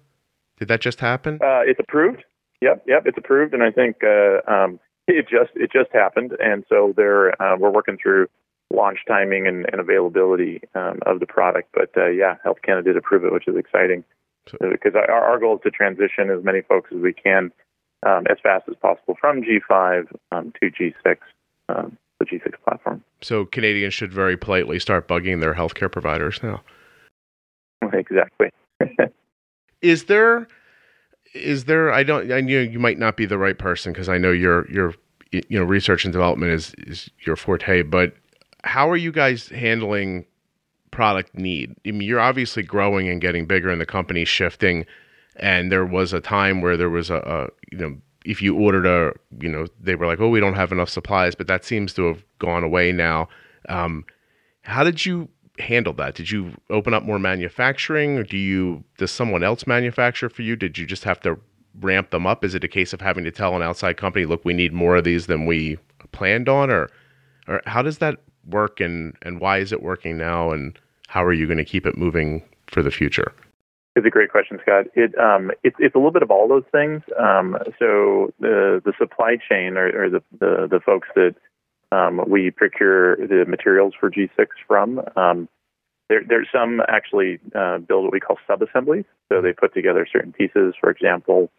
Did 0.59 0.67
that 0.67 0.81
just 0.81 0.99
happen? 0.99 1.39
Uh, 1.41 1.61
it's 1.65 1.79
approved. 1.79 2.23
Yep, 2.61 2.83
yep, 2.85 3.03
it's 3.05 3.17
approved, 3.17 3.53
and 3.53 3.63
I 3.63 3.71
think 3.71 3.97
uh, 4.03 4.39
um, 4.51 4.79
it 5.07 5.27
just 5.29 5.51
it 5.55 5.71
just 5.71 5.91
happened, 5.91 6.33
and 6.39 6.63
so 6.69 6.93
they're 6.95 7.41
uh, 7.41 7.57
we're 7.57 7.71
working 7.71 7.97
through 8.01 8.27
launch 8.73 8.99
timing 9.07 9.47
and, 9.47 9.65
and 9.71 9.79
availability 9.79 10.61
um, 10.73 10.99
of 11.05 11.19
the 11.19 11.27
product. 11.27 11.69
But 11.73 11.91
uh, 11.95 12.07
yeah, 12.07 12.35
Health 12.43 12.57
Canada 12.63 12.89
did 12.93 12.97
approve 12.97 13.23
it, 13.23 13.31
which 13.31 13.47
is 13.47 13.55
exciting 13.55 14.03
So- 14.47 14.57
because 14.71 14.95
our, 14.95 15.09
our 15.09 15.39
goal 15.39 15.55
is 15.55 15.61
to 15.63 15.71
transition 15.71 16.29
as 16.29 16.43
many 16.43 16.61
folks 16.61 16.91
as 16.91 17.01
we 17.01 17.13
can 17.13 17.51
um, 18.05 18.25
as 18.29 18.37
fast 18.41 18.65
as 18.69 18.75
possible 18.81 19.15
from 19.19 19.41
G5 19.41 20.07
um, 20.31 20.53
to 20.61 20.69
G6, 20.69 21.17
um, 21.69 21.97
the 22.19 22.25
G6 22.25 22.53
platform. 22.63 23.03
So 23.21 23.45
Canadians 23.45 23.93
should 23.93 24.13
very 24.13 24.37
politely 24.37 24.79
start 24.79 25.07
bugging 25.07 25.39
their 25.39 25.53
healthcare 25.53 25.91
providers 25.91 26.41
now. 26.43 26.61
exactly. 27.93 28.49
Is 29.81 30.05
there 30.05 30.47
is 31.33 31.65
there 31.65 31.91
I 31.91 32.03
don't 32.03 32.31
I 32.31 32.41
know 32.41 32.59
you 32.59 32.79
might 32.79 32.99
not 32.99 33.17
be 33.17 33.25
the 33.25 33.37
right 33.37 33.57
person 33.57 33.93
because 33.93 34.09
I 34.09 34.17
know 34.17 34.31
your 34.31 34.69
your 34.71 34.93
you 35.31 35.59
know 35.59 35.63
research 35.63 36.05
and 36.05 36.11
development 36.11 36.51
is 36.51 36.73
is 36.79 37.09
your 37.25 37.35
forte, 37.35 37.83
but 37.83 38.13
how 38.63 38.89
are 38.89 38.97
you 38.97 39.11
guys 39.11 39.49
handling 39.49 40.25
product 40.91 41.35
need? 41.35 41.75
I 41.85 41.91
mean, 41.91 42.07
you're 42.07 42.19
obviously 42.19 42.63
growing 42.63 43.09
and 43.09 43.19
getting 43.19 43.45
bigger 43.45 43.69
and 43.69 43.81
the 43.81 43.85
company's 43.85 44.29
shifting 44.29 44.85
and 45.35 45.71
there 45.71 45.85
was 45.85 46.13
a 46.13 46.21
time 46.21 46.61
where 46.61 46.77
there 46.77 46.89
was 46.89 47.09
a, 47.09 47.17
a 47.17 47.47
you 47.71 47.77
know 47.77 47.97
if 48.25 48.41
you 48.41 48.55
ordered 48.55 48.85
a 48.85 49.13
you 49.43 49.49
know 49.49 49.65
they 49.79 49.95
were 49.95 50.05
like 50.05 50.19
oh 50.19 50.29
we 50.29 50.39
don't 50.39 50.53
have 50.53 50.71
enough 50.71 50.89
supplies 50.89 51.35
but 51.35 51.47
that 51.47 51.65
seems 51.65 51.93
to 51.93 52.05
have 52.05 52.23
gone 52.39 52.63
away 52.63 52.91
now 52.91 53.27
um, 53.69 54.05
how 54.61 54.83
did 54.83 55.05
you 55.05 55.27
handle 55.59 55.93
that? 55.93 56.15
Did 56.15 56.31
you 56.31 56.53
open 56.69 56.93
up 56.93 57.03
more 57.03 57.19
manufacturing? 57.19 58.17
Or 58.17 58.23
do 58.23 58.37
you 58.37 58.83
does 58.97 59.11
someone 59.11 59.43
else 59.43 59.67
manufacture 59.67 60.29
for 60.29 60.41
you? 60.41 60.55
Did 60.55 60.77
you 60.77 60.85
just 60.85 61.03
have 61.03 61.19
to 61.21 61.39
ramp 61.79 62.11
them 62.11 62.27
up? 62.27 62.43
Is 62.43 62.55
it 62.55 62.63
a 62.63 62.67
case 62.67 62.93
of 62.93 63.01
having 63.01 63.23
to 63.23 63.31
tell 63.31 63.55
an 63.55 63.61
outside 63.61 63.97
company 63.97 64.25
look 64.25 64.45
we 64.45 64.53
need 64.53 64.73
more 64.73 64.95
of 64.95 65.03
these 65.03 65.27
than 65.27 65.45
we 65.45 65.77
planned 66.11 66.49
on 66.49 66.69
or 66.69 66.89
or 67.47 67.61
how 67.65 67.81
does 67.81 67.97
that 67.97 68.19
work 68.49 68.79
and 68.79 69.15
and 69.21 69.39
why 69.39 69.57
is 69.57 69.71
it 69.71 69.81
working 69.81 70.17
now 70.17 70.51
and 70.51 70.79
how 71.07 71.23
are 71.23 71.33
you 71.33 71.45
going 71.45 71.57
to 71.57 71.65
keep 71.65 71.85
it 71.85 71.97
moving 71.97 72.43
for 72.67 72.81
the 72.81 72.91
future? 72.91 73.31
It's 73.95 74.07
a 74.07 74.09
great 74.09 74.31
question, 74.31 74.57
Scott. 74.63 74.85
It 74.95 75.15
um, 75.19 75.51
it's 75.63 75.75
it's 75.77 75.93
a 75.93 75.99
little 75.99 76.11
bit 76.11 76.23
of 76.23 76.31
all 76.31 76.47
those 76.47 76.63
things. 76.71 77.03
Um, 77.19 77.57
so 77.77 78.33
the 78.39 78.81
the 78.83 78.93
supply 78.97 79.37
chain 79.37 79.77
or, 79.77 80.05
or 80.05 80.09
the, 80.09 80.23
the 80.39 80.67
the 80.69 80.79
folks 80.79 81.07
that 81.15 81.35
um, 81.93 82.21
we 82.27 82.49
procure 82.49 83.15
the 83.15 83.45
materials 83.47 83.93
for 83.99 84.09
G6 84.09 84.47
from. 84.67 85.01
Um, 85.15 85.47
there, 86.09 86.21
there's 86.27 86.47
some 86.51 86.81
actually 86.87 87.39
uh, 87.55 87.77
build 87.77 88.05
what 88.05 88.13
we 88.13 88.19
call 88.19 88.37
sub-assemblies. 88.47 89.05
So 89.31 89.41
they 89.41 89.53
put 89.53 89.73
together 89.73 90.07
certain 90.11 90.33
pieces. 90.33 90.73
For 90.79 90.89
example, 90.89 91.51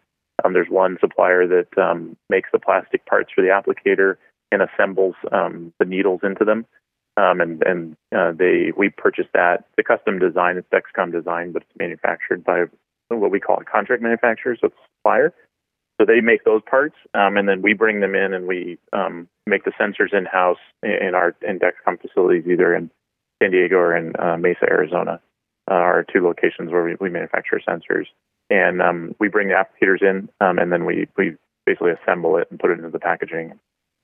um, 0.43 0.53
there's 0.53 0.69
one 0.69 0.97
supplier 0.99 1.47
that 1.47 1.77
um, 1.81 2.17
makes 2.29 2.49
the 2.51 2.59
plastic 2.59 3.05
parts 3.05 3.31
for 3.33 3.41
the 3.41 3.47
applicator 3.47 4.17
and 4.51 4.61
assembles 4.61 5.15
um, 5.31 5.73
the 5.79 5.85
needles 5.85 6.19
into 6.23 6.43
them. 6.43 6.65
Um, 7.17 7.39
and 7.39 7.63
and 7.63 7.95
uh, 8.13 8.33
they 8.33 8.73
we 8.75 8.89
purchased 8.89 9.29
that. 9.33 9.63
The 9.77 9.83
custom 9.83 10.19
design, 10.19 10.57
it's 10.57 10.67
Dexcom 10.67 11.13
design, 11.13 11.53
but 11.53 11.61
it's 11.61 11.79
manufactured 11.79 12.43
by 12.43 12.65
what 13.07 13.31
we 13.31 13.39
call 13.39 13.57
a 13.61 13.63
contract 13.63 14.03
manufacturer, 14.03 14.57
so 14.59 14.67
it's 14.67 14.75
a 14.75 14.87
supplier. 14.99 15.33
So 15.97 16.05
they 16.05 16.19
make 16.19 16.43
those 16.43 16.61
parts, 16.69 16.95
and 17.13 17.47
then 17.47 17.61
we 17.61 17.71
bring 17.71 18.01
them 18.01 18.15
in 18.15 18.33
and 18.33 18.47
we 18.47 18.77
make 19.47 19.63
the 19.63 19.71
sensors 19.71 20.13
in 20.13 20.25
house 20.25 20.57
in 20.83 21.13
our 21.13 21.35
in 21.47 21.59
Dexcom 21.59 22.01
facilities, 22.01 22.45
either 22.47 22.73
in 22.73 22.89
San 23.41 23.51
Diego 23.51 23.75
or 23.77 23.95
in 23.95 24.13
uh, 24.17 24.37
Mesa, 24.37 24.63
Arizona, 24.69 25.19
uh, 25.69 25.73
are 25.73 26.03
two 26.11 26.23
locations 26.23 26.71
where 26.71 26.83
we, 26.83 26.95
we 26.99 27.09
manufacture 27.09 27.61
sensors. 27.67 28.05
And 28.49 28.81
um, 28.81 29.15
we 29.19 29.27
bring 29.27 29.47
the 29.49 29.55
applicators 29.55 30.01
in, 30.03 30.29
um, 30.39 30.59
and 30.59 30.71
then 30.71 30.85
we 30.85 31.07
we 31.17 31.35
basically 31.65 31.91
assemble 31.91 32.37
it 32.37 32.47
and 32.51 32.59
put 32.59 32.69
it 32.71 32.77
into 32.77 32.89
the 32.91 32.99
packaging, 32.99 33.59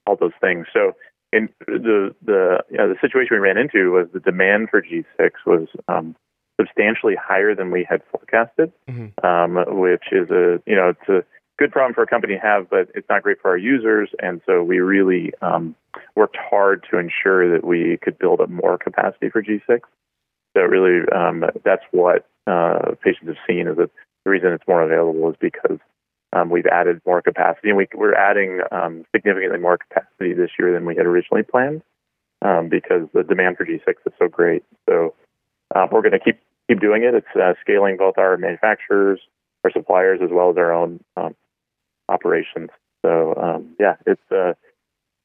all 0.08 0.16
those 0.16 0.32
things. 0.42 0.66
So 0.74 0.94
in 1.32 1.50
the 1.68 2.16
the 2.26 2.64
you 2.70 2.78
know, 2.78 2.90
the 2.90 3.00
situation 3.02 3.30
we 3.32 3.38
ran 3.38 3.58
into 3.58 3.92
was 3.92 4.08
the 4.14 4.20
demand 4.20 4.70
for 4.70 4.82
G6 4.82 5.32
was 5.46 5.68
um, 5.88 6.16
substantially 6.60 7.16
higher 7.16 7.54
than 7.56 7.72
we 7.72 7.84
had 7.88 8.02
forecasted, 8.12 8.72
Mhm. 8.90 9.24
um, 9.24 9.80
which 9.80 10.06
is 10.12 10.30
a 10.32 10.62
you 10.66 10.76
know 10.76 10.90
it's 10.90 11.10
a 11.10 11.24
good 11.58 11.72
problem 11.72 11.94
for 11.94 12.04
a 12.04 12.08
company 12.08 12.36
to 12.36 12.40
have, 12.40 12.70
but 12.70 12.90
it's 12.96 13.08
not 13.10 13.24
great 13.24 13.42
for 13.42 13.52
our 13.52 13.58
users. 13.58 14.10
And 14.20 14.42
so 14.46 14.64
we 14.64 14.80
really 14.80 15.32
um, 15.42 15.76
worked 16.16 16.38
hard 16.38 16.86
to 16.92 16.98
ensure 16.98 17.52
that 17.52 17.66
we 17.66 17.98
could 18.02 18.18
build 18.18 18.42
up 18.42 18.50
more 18.50 18.78
capacity 18.78 19.30
for 19.30 19.44
G6. 19.44 19.80
So 20.56 20.64
really, 20.64 21.08
um, 21.12 21.46
that's 21.64 21.84
what 21.92 22.28
uh, 22.48 22.96
patients 23.04 23.28
have 23.28 23.38
seen 23.48 23.68
is 23.68 23.78
that 23.78 23.92
the 24.26 24.32
reason 24.32 24.52
it's 24.52 24.68
more 24.68 24.82
available 24.82 25.30
is 25.30 25.36
because 25.40 25.80
um, 26.34 26.50
we've 26.50 26.66
added 26.66 27.02
more 27.06 27.22
capacity, 27.22 27.70
and 27.70 27.78
we, 27.78 27.88
we're 27.94 28.16
adding 28.16 28.62
um, 28.72 29.06
significantly 29.14 29.60
more 29.60 29.78
capacity 29.78 30.34
this 30.34 30.52
year 30.58 30.74
than 30.74 30.86
we 30.86 30.96
had 30.96 31.06
originally 31.06 31.44
planned 31.44 31.82
um, 32.42 32.70
because 32.70 33.08
the 33.14 33.24
demand 33.24 33.58
for 33.58 33.66
G6 33.66 33.88
is 33.88 34.14
so 34.18 34.28
great. 34.28 34.64
So 34.90 35.14
uh, 35.76 35.88
we're 35.92 36.02
going 36.02 36.14
to 36.14 36.20
keep 36.20 36.40
keep 36.70 36.80
doing 36.80 37.04
it. 37.04 37.14
It's 37.14 37.36
uh, 37.36 37.54
scaling 37.62 37.98
both 37.98 38.18
our 38.18 38.38
manufacturers, 38.38 39.20
our 39.64 39.72
suppliers, 39.72 40.20
as 40.24 40.30
well 40.32 40.50
as 40.50 40.58
our 40.58 40.74
own 40.74 41.04
um, 41.18 41.36
operations. 42.22 42.70
So 43.06 43.36
um, 43.36 43.76
yeah, 43.80 43.96
it's 44.06 44.22
a 44.32 44.56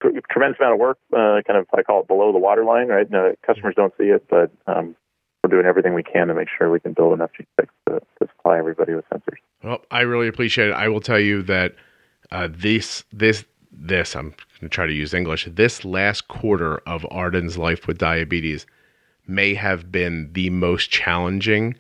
tr- 0.00 0.18
tremendous 0.30 0.59
amount 0.59 0.74
of 0.74 0.80
work. 0.80 0.98
Uh, 1.12 1.42
kind 1.46 1.59
of 1.59 1.66
I 1.76 1.82
call 1.82 2.00
it 2.00 2.09
below 2.09 2.32
the 2.32 2.38
waterline, 2.38 2.88
right? 2.88 3.11
No, 3.11 3.35
customers 3.46 3.74
don't 3.76 3.92
see 3.98 4.04
it, 4.04 4.26
but 4.28 4.50
um, 4.66 4.96
we're 5.42 5.50
doing 5.50 5.66
everything 5.66 5.94
we 5.94 6.02
can 6.02 6.28
to 6.28 6.35
make 6.35 6.48
sure 6.56 6.70
we 6.70 6.80
can 6.80 6.92
build 6.92 7.12
enough 7.12 7.30
G6 7.38 7.66
to, 7.88 8.00
to 8.00 8.28
supply 8.37 8.59
everybody 8.59 8.94
with 8.94 9.04
sensors. 9.12 9.38
Well, 9.62 9.82
I 9.90 10.00
really 10.00 10.28
appreciate 10.28 10.68
it. 10.68 10.74
I 10.74 10.88
will 10.88 11.00
tell 11.00 11.20
you 11.20 11.42
that 11.42 11.74
uh, 12.30 12.48
this 12.50 13.04
this 13.12 13.44
this 13.70 14.16
I'm 14.16 14.30
going 14.30 14.38
to 14.62 14.68
try 14.68 14.87
to 14.87 14.92
use 14.92 15.12
English. 15.12 15.48
This 15.52 15.85
last 15.85 16.28
quarter 16.28 16.78
of 16.87 17.06
Arden's 17.11 17.59
life 17.59 17.87
with 17.87 17.98
diabetes 17.98 18.66
may 19.26 19.54
have 19.54 19.92
been 19.92 20.30
the 20.32 20.50
most 20.50 20.90
challenging 20.90 21.74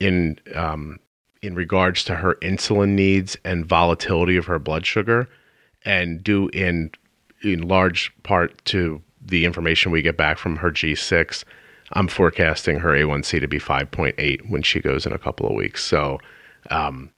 in 0.00 0.38
um, 0.54 0.98
in 1.42 1.54
regards 1.54 2.04
to 2.04 2.16
her 2.16 2.36
insulin 2.36 2.90
needs 2.90 3.36
and 3.44 3.66
volatility 3.66 4.36
of 4.36 4.46
her 4.46 4.58
blood 4.58 4.86
sugar, 4.86 5.28
and 5.84 6.22
due 6.22 6.48
in 6.52 6.90
in 7.42 7.66
large 7.66 8.12
part 8.22 8.64
to 8.64 9.02
the 9.20 9.44
information 9.44 9.92
we 9.92 10.02
get 10.02 10.16
back 10.16 10.38
from 10.38 10.56
her 10.56 10.70
G6. 10.70 11.44
I'm 11.94 12.08
forecasting 12.08 12.78
her 12.78 12.90
A1C 12.90 13.40
to 13.40 13.48
be 13.48 13.58
5.8 13.58 14.48
when 14.48 14.62
she 14.62 14.80
goes 14.80 15.04
in 15.04 15.12
a 15.12 15.18
couple 15.18 15.46
of 15.46 15.54
weeks. 15.54 15.84
So, 15.84 16.18
um, 16.70 17.10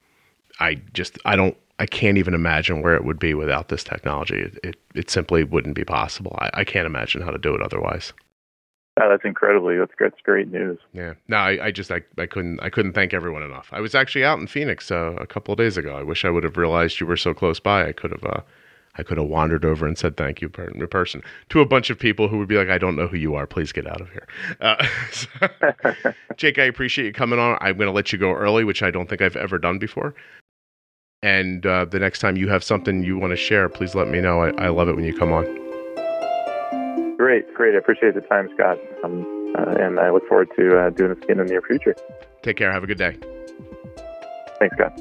I 0.59 0.75
just 0.93 1.17
I 1.25 1.35
don't 1.35 1.55
I 1.77 1.85
can't 1.85 2.17
even 2.17 2.33
imagine 2.33 2.81
where 2.81 2.95
it 2.95 3.05
would 3.05 3.19
be 3.19 3.33
without 3.33 3.69
this 3.69 3.83
technology. 3.83 4.39
It 4.41 4.59
it, 4.63 4.75
it 4.95 5.09
simply 5.09 5.43
wouldn't 5.43 5.75
be 5.75 5.85
possible. 5.85 6.35
I, 6.39 6.49
I 6.53 6.63
can't 6.63 6.87
imagine 6.87 7.21
how 7.21 7.31
to 7.31 7.37
do 7.37 7.53
it 7.53 7.61
otherwise. 7.61 8.13
Oh, 9.01 9.09
that's 9.09 9.25
incredibly. 9.25 9.77
That's 9.77 9.93
great. 9.95 10.11
That's 10.11 10.21
great 10.21 10.51
news. 10.51 10.79
Yeah. 10.93 11.15
No, 11.27 11.37
I, 11.37 11.65
I 11.65 11.71
just 11.71 11.91
I, 11.91 12.01
I 12.17 12.25
couldn't 12.25 12.59
I 12.61 12.69
couldn't 12.69 12.93
thank 12.93 13.13
everyone 13.13 13.43
enough. 13.43 13.67
I 13.71 13.81
was 13.81 13.93
actually 13.93 14.23
out 14.23 14.39
in 14.39 14.47
Phoenix 14.47 14.89
uh, 14.89 15.15
a 15.19 15.27
couple 15.27 15.51
of 15.51 15.57
days 15.57 15.75
ago. 15.75 15.95
I 15.95 16.03
wish 16.03 16.23
I 16.23 16.29
would 16.29 16.43
have 16.45 16.55
realized 16.57 16.99
you 17.01 17.05
were 17.05 17.17
so 17.17 17.33
close 17.33 17.59
by. 17.59 17.87
I 17.87 17.91
could 17.91 18.11
have 18.11 18.23
uh, 18.23 18.39
I 18.97 19.03
could 19.03 19.17
have 19.17 19.27
wandered 19.27 19.65
over 19.65 19.85
and 19.85 19.97
said 19.97 20.15
thank 20.15 20.41
you 20.41 20.47
per- 20.47 20.69
in 20.69 20.87
person 20.87 21.21
to 21.49 21.59
a 21.59 21.65
bunch 21.65 21.89
of 21.89 21.99
people 21.99 22.29
who 22.29 22.37
would 22.37 22.47
be 22.47 22.55
like, 22.57 22.69
I 22.69 22.77
don't 22.77 22.95
know 22.95 23.07
who 23.07 23.17
you 23.17 23.35
are. 23.35 23.45
Please 23.45 23.73
get 23.73 23.85
out 23.85 23.99
of 23.99 24.09
here. 24.11 24.27
Uh, 24.61 24.87
so- 25.11 26.13
Jake, 26.37 26.57
I 26.57 26.63
appreciate 26.63 27.05
you 27.05 27.11
coming 27.11 27.37
on. 27.39 27.57
I'm 27.59 27.75
going 27.75 27.87
to 27.87 27.93
let 27.93 28.13
you 28.13 28.17
go 28.19 28.31
early, 28.31 28.63
which 28.63 28.81
I 28.81 28.91
don't 28.91 29.09
think 29.09 29.21
I've 29.21 29.35
ever 29.35 29.57
done 29.57 29.77
before. 29.79 30.15
And 31.21 31.65
uh, 31.65 31.83
the 31.85 31.99
next 31.99 32.19
time 32.19 32.37
you 32.37 32.47
have 32.47 32.63
something 32.63 33.03
you 33.03 33.17
want 33.17 33.31
to 33.31 33.37
share, 33.37 33.67
please 33.67 33.95
let 33.95 34.07
me 34.07 34.21
know. 34.21 34.41
I, 34.41 34.49
I 34.65 34.69
love 34.69 34.87
it 34.87 34.95
when 34.95 35.03
you 35.05 35.17
come 35.17 35.33
on. 35.33 35.64
Great, 37.17 37.53
great. 37.53 37.75
I 37.75 37.77
appreciate 37.77 38.13
the 38.13 38.21
time, 38.21 38.49
Scott. 38.53 38.77
Um, 39.03 39.53
uh, 39.57 39.75
and 39.79 39.99
I 39.99 40.09
look 40.11 40.27
forward 40.27 40.49
to 40.57 40.77
uh, 40.77 40.89
doing 40.89 41.13
this 41.13 41.23
again 41.23 41.39
in 41.39 41.47
the 41.47 41.53
near 41.53 41.61
future. 41.61 41.95
Take 42.41 42.57
care. 42.57 42.71
Have 42.71 42.83
a 42.83 42.87
good 42.87 42.97
day. 42.97 43.17
Thanks, 44.59 44.75
Scott. 44.75 44.93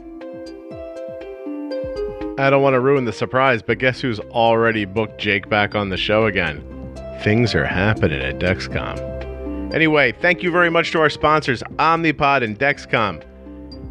I 2.36 2.50
don't 2.50 2.62
want 2.62 2.74
to 2.74 2.80
ruin 2.80 3.04
the 3.04 3.12
surprise, 3.12 3.62
but 3.62 3.78
guess 3.78 4.00
who's 4.00 4.18
already 4.18 4.84
booked 4.84 5.20
Jake 5.20 5.48
back 5.48 5.74
on 5.74 5.88
the 5.88 5.96
show 5.96 6.26
again? 6.26 6.64
Things 7.22 7.54
are 7.54 7.64
happening 7.64 8.20
at 8.20 8.38
Dexcom. 8.38 9.72
Anyway, 9.72 10.12
thank 10.20 10.42
you 10.42 10.50
very 10.50 10.70
much 10.70 10.90
to 10.92 11.00
our 11.00 11.10
sponsors, 11.10 11.62
Omnipod 11.78 12.42
and 12.42 12.58
Dexcom. 12.58 13.22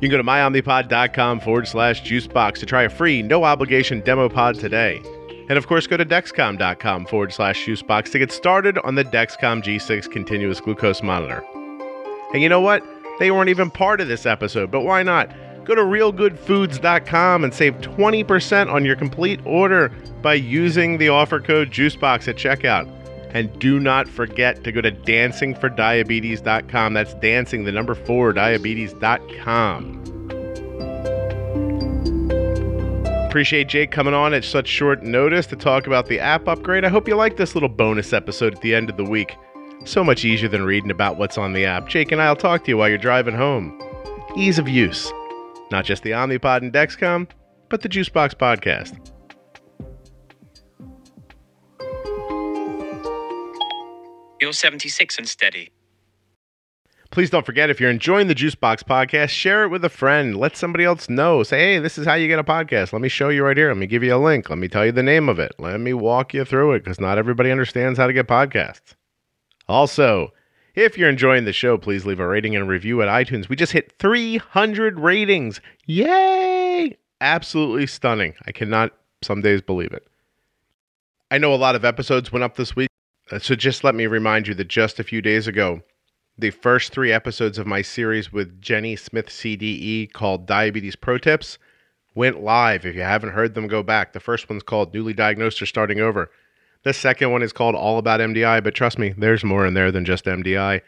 You 0.01 0.09
can 0.09 0.09
go 0.09 0.17
to 0.17 0.23
myomnipod.com 0.23 1.39
forward 1.39 1.67
slash 1.67 2.03
juicebox 2.03 2.55
to 2.55 2.65
try 2.65 2.83
a 2.83 2.89
free, 2.89 3.21
no 3.21 3.45
obligation 3.45 4.01
demo 4.01 4.27
pod 4.27 4.55
today. 4.55 5.01
And 5.49 5.57
of 5.57 5.67
course, 5.67 5.87
go 5.87 5.97
to 5.97 6.05
dexcom.com 6.05 7.07
forward 7.07 7.33
slash 7.33 7.65
juicebox 7.65 8.11
to 8.11 8.19
get 8.19 8.31
started 8.31 8.77
on 8.79 8.95
the 8.95 9.03
Dexcom 9.03 9.61
G6 9.63 10.09
continuous 10.09 10.61
glucose 10.61 11.03
monitor. 11.03 11.43
And 12.33 12.41
you 12.41 12.49
know 12.49 12.61
what? 12.61 12.83
They 13.19 13.29
weren't 13.29 13.49
even 13.49 13.69
part 13.69 14.01
of 14.01 14.07
this 14.07 14.25
episode, 14.25 14.71
but 14.71 14.81
why 14.81 15.03
not? 15.03 15.29
Go 15.65 15.75
to 15.75 15.81
realgoodfoods.com 15.81 17.43
and 17.43 17.53
save 17.53 17.75
20% 17.75 18.71
on 18.71 18.85
your 18.85 18.95
complete 18.95 19.39
order 19.45 19.91
by 20.21 20.33
using 20.33 20.97
the 20.97 21.09
offer 21.09 21.39
code 21.39 21.69
JUICEBOX 21.71 22.27
at 22.27 22.35
checkout. 22.35 22.89
And 23.33 23.57
do 23.59 23.79
not 23.79 24.07
forget 24.07 24.63
to 24.63 24.71
go 24.71 24.81
to 24.81 24.91
dancingfordiabetes.com. 24.91 26.93
That's 26.93 27.13
dancing, 27.15 27.63
the 27.63 27.71
number 27.71 27.95
four, 27.95 28.31
diabetes.com. 28.33 30.12
Appreciate 33.33 33.67
Jake 33.67 33.89
coming 33.89 34.13
on 34.13 34.31
at 34.35 34.43
such 34.43 34.67
short 34.67 35.01
notice 35.01 35.47
to 35.47 35.55
talk 35.55 35.87
about 35.87 36.05
the 36.05 36.19
app 36.19 36.47
upgrade. 36.47 36.85
I 36.85 36.89
hope 36.89 37.07
you 37.07 37.15
like 37.15 37.35
this 37.35 37.55
little 37.55 37.67
bonus 37.67 38.13
episode 38.13 38.53
at 38.53 38.61
the 38.61 38.75
end 38.75 38.91
of 38.91 38.97
the 38.97 39.03
week. 39.03 39.35
So 39.85 40.03
much 40.03 40.23
easier 40.23 40.47
than 40.47 40.63
reading 40.65 40.91
about 40.91 41.17
what's 41.17 41.35
on 41.35 41.53
the 41.53 41.65
app. 41.65 41.89
Jake 41.89 42.11
and 42.11 42.21
I'll 42.21 42.35
talk 42.35 42.63
to 42.63 42.69
you 42.69 42.77
while 42.77 42.89
you're 42.89 42.99
driving 42.99 43.33
home. 43.33 43.81
Ease 44.37 44.59
of 44.59 44.69
use. 44.69 45.11
Not 45.71 45.83
just 45.83 46.03
the 46.03 46.11
Omnipod 46.11 46.57
and 46.61 46.71
Dexcom, 46.71 47.27
but 47.69 47.81
the 47.81 47.89
Juicebox 47.89 48.35
podcast. 48.35 48.99
You're 54.39 54.53
76 54.53 55.17
and 55.17 55.27
steady. 55.27 55.72
Please 57.13 57.29
don't 57.29 57.45
forget 57.45 57.69
if 57.69 57.79
you're 57.79 57.91
enjoying 57.91 58.25
the 58.25 58.33
Juicebox 58.33 58.83
podcast, 58.85 59.29
share 59.29 59.63
it 59.63 59.67
with 59.67 59.85
a 59.85 59.89
friend. 59.89 60.35
Let 60.35 60.57
somebody 60.57 60.83
else 60.83 61.07
know. 61.07 61.43
Say, 61.43 61.59
hey, 61.59 61.77
this 61.77 61.99
is 61.99 62.07
how 62.07 62.15
you 62.15 62.27
get 62.27 62.39
a 62.39 62.43
podcast. 62.43 62.91
Let 62.91 63.03
me 63.03 63.07
show 63.07 63.29
you 63.29 63.43
right 63.45 63.55
here. 63.55 63.67
Let 63.67 63.77
me 63.77 63.85
give 63.85 64.01
you 64.01 64.15
a 64.15 64.17
link. 64.17 64.49
Let 64.49 64.57
me 64.57 64.67
tell 64.67 64.83
you 64.83 64.91
the 64.91 65.03
name 65.03 65.29
of 65.29 65.37
it. 65.37 65.53
Let 65.59 65.79
me 65.79 65.93
walk 65.93 66.33
you 66.33 66.43
through 66.43 66.71
it 66.73 66.83
because 66.83 66.99
not 66.99 67.19
everybody 67.19 67.51
understands 67.51 67.99
how 67.99 68.07
to 68.07 68.13
get 68.13 68.27
podcasts. 68.27 68.95
Also, 69.67 70.33
if 70.73 70.97
you're 70.97 71.07
enjoying 71.07 71.45
the 71.45 71.53
show, 71.53 71.77
please 71.77 72.03
leave 72.03 72.19
a 72.19 72.25
rating 72.25 72.55
and 72.55 72.67
review 72.67 73.03
at 73.03 73.09
iTunes. 73.09 73.47
We 73.47 73.57
just 73.57 73.73
hit 73.73 73.93
300 73.99 74.99
ratings. 74.99 75.61
Yay! 75.85 76.97
Absolutely 77.21 77.85
stunning. 77.85 78.33
I 78.47 78.51
cannot 78.51 78.91
some 79.21 79.41
days 79.41 79.61
believe 79.61 79.93
it. 79.93 80.07
I 81.29 81.37
know 81.37 81.53
a 81.53 81.57
lot 81.57 81.75
of 81.75 81.85
episodes 81.85 82.31
went 82.31 82.43
up 82.43 82.55
this 82.55 82.75
week, 82.75 82.89
uh, 83.31 83.37
so 83.37 83.53
just 83.53 83.83
let 83.83 83.93
me 83.93 84.07
remind 84.07 84.47
you 84.47 84.55
that 84.55 84.67
just 84.67 84.99
a 84.99 85.03
few 85.03 85.21
days 85.21 85.45
ago, 85.45 85.83
the 86.37 86.49
first 86.49 86.91
three 86.91 87.11
episodes 87.11 87.57
of 87.57 87.67
my 87.67 87.81
series 87.81 88.33
with 88.33 88.59
Jenny 88.59 88.95
Smith 88.95 89.27
CDE 89.27 90.11
called 90.13 90.47
Diabetes 90.47 90.95
Pro 90.95 91.17
Tips 91.17 91.59
went 92.15 92.41
live. 92.41 92.85
If 92.85 92.95
you 92.95 93.01
haven't 93.01 93.33
heard 93.33 93.53
them, 93.53 93.67
go 93.67 93.83
back. 93.83 94.13
The 94.13 94.19
first 94.19 94.49
one's 94.49 94.63
called 94.63 94.93
Newly 94.93 95.13
Diagnosed 95.13 95.61
or 95.61 95.65
Starting 95.65 95.99
Over. 95.99 96.31
The 96.83 96.93
second 96.93 97.31
one 97.31 97.43
is 97.43 97.53
called 97.53 97.75
All 97.75 97.97
About 97.97 98.19
MDI, 98.19 98.63
but 98.63 98.73
trust 98.73 98.97
me, 98.97 99.13
there's 99.17 99.43
more 99.43 99.65
in 99.65 99.73
there 99.73 99.91
than 99.91 100.05
just 100.05 100.25
MDI. 100.25 100.81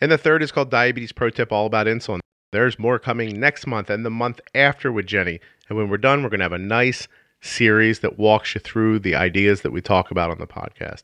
And 0.00 0.12
the 0.12 0.18
third 0.18 0.42
is 0.42 0.52
called 0.52 0.70
Diabetes 0.70 1.12
Pro 1.12 1.30
Tip 1.30 1.50
All 1.50 1.66
About 1.66 1.86
Insulin. 1.86 2.20
There's 2.52 2.78
more 2.78 2.98
coming 2.98 3.40
next 3.40 3.66
month 3.66 3.90
and 3.90 4.04
the 4.04 4.10
month 4.10 4.40
after 4.54 4.92
with 4.92 5.06
Jenny. 5.06 5.40
And 5.68 5.76
when 5.76 5.88
we're 5.88 5.96
done, 5.96 6.22
we're 6.22 6.28
going 6.28 6.40
to 6.40 6.44
have 6.44 6.52
a 6.52 6.58
nice 6.58 7.08
series 7.40 8.00
that 8.00 8.18
walks 8.18 8.54
you 8.54 8.60
through 8.60 9.00
the 9.00 9.14
ideas 9.14 9.62
that 9.62 9.72
we 9.72 9.80
talk 9.80 10.10
about 10.10 10.30
on 10.30 10.38
the 10.38 10.46
podcast. 10.46 11.02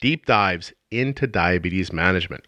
Deep 0.00 0.26
dives 0.26 0.72
into 0.90 1.26
diabetes 1.26 1.92
management. 1.92 2.46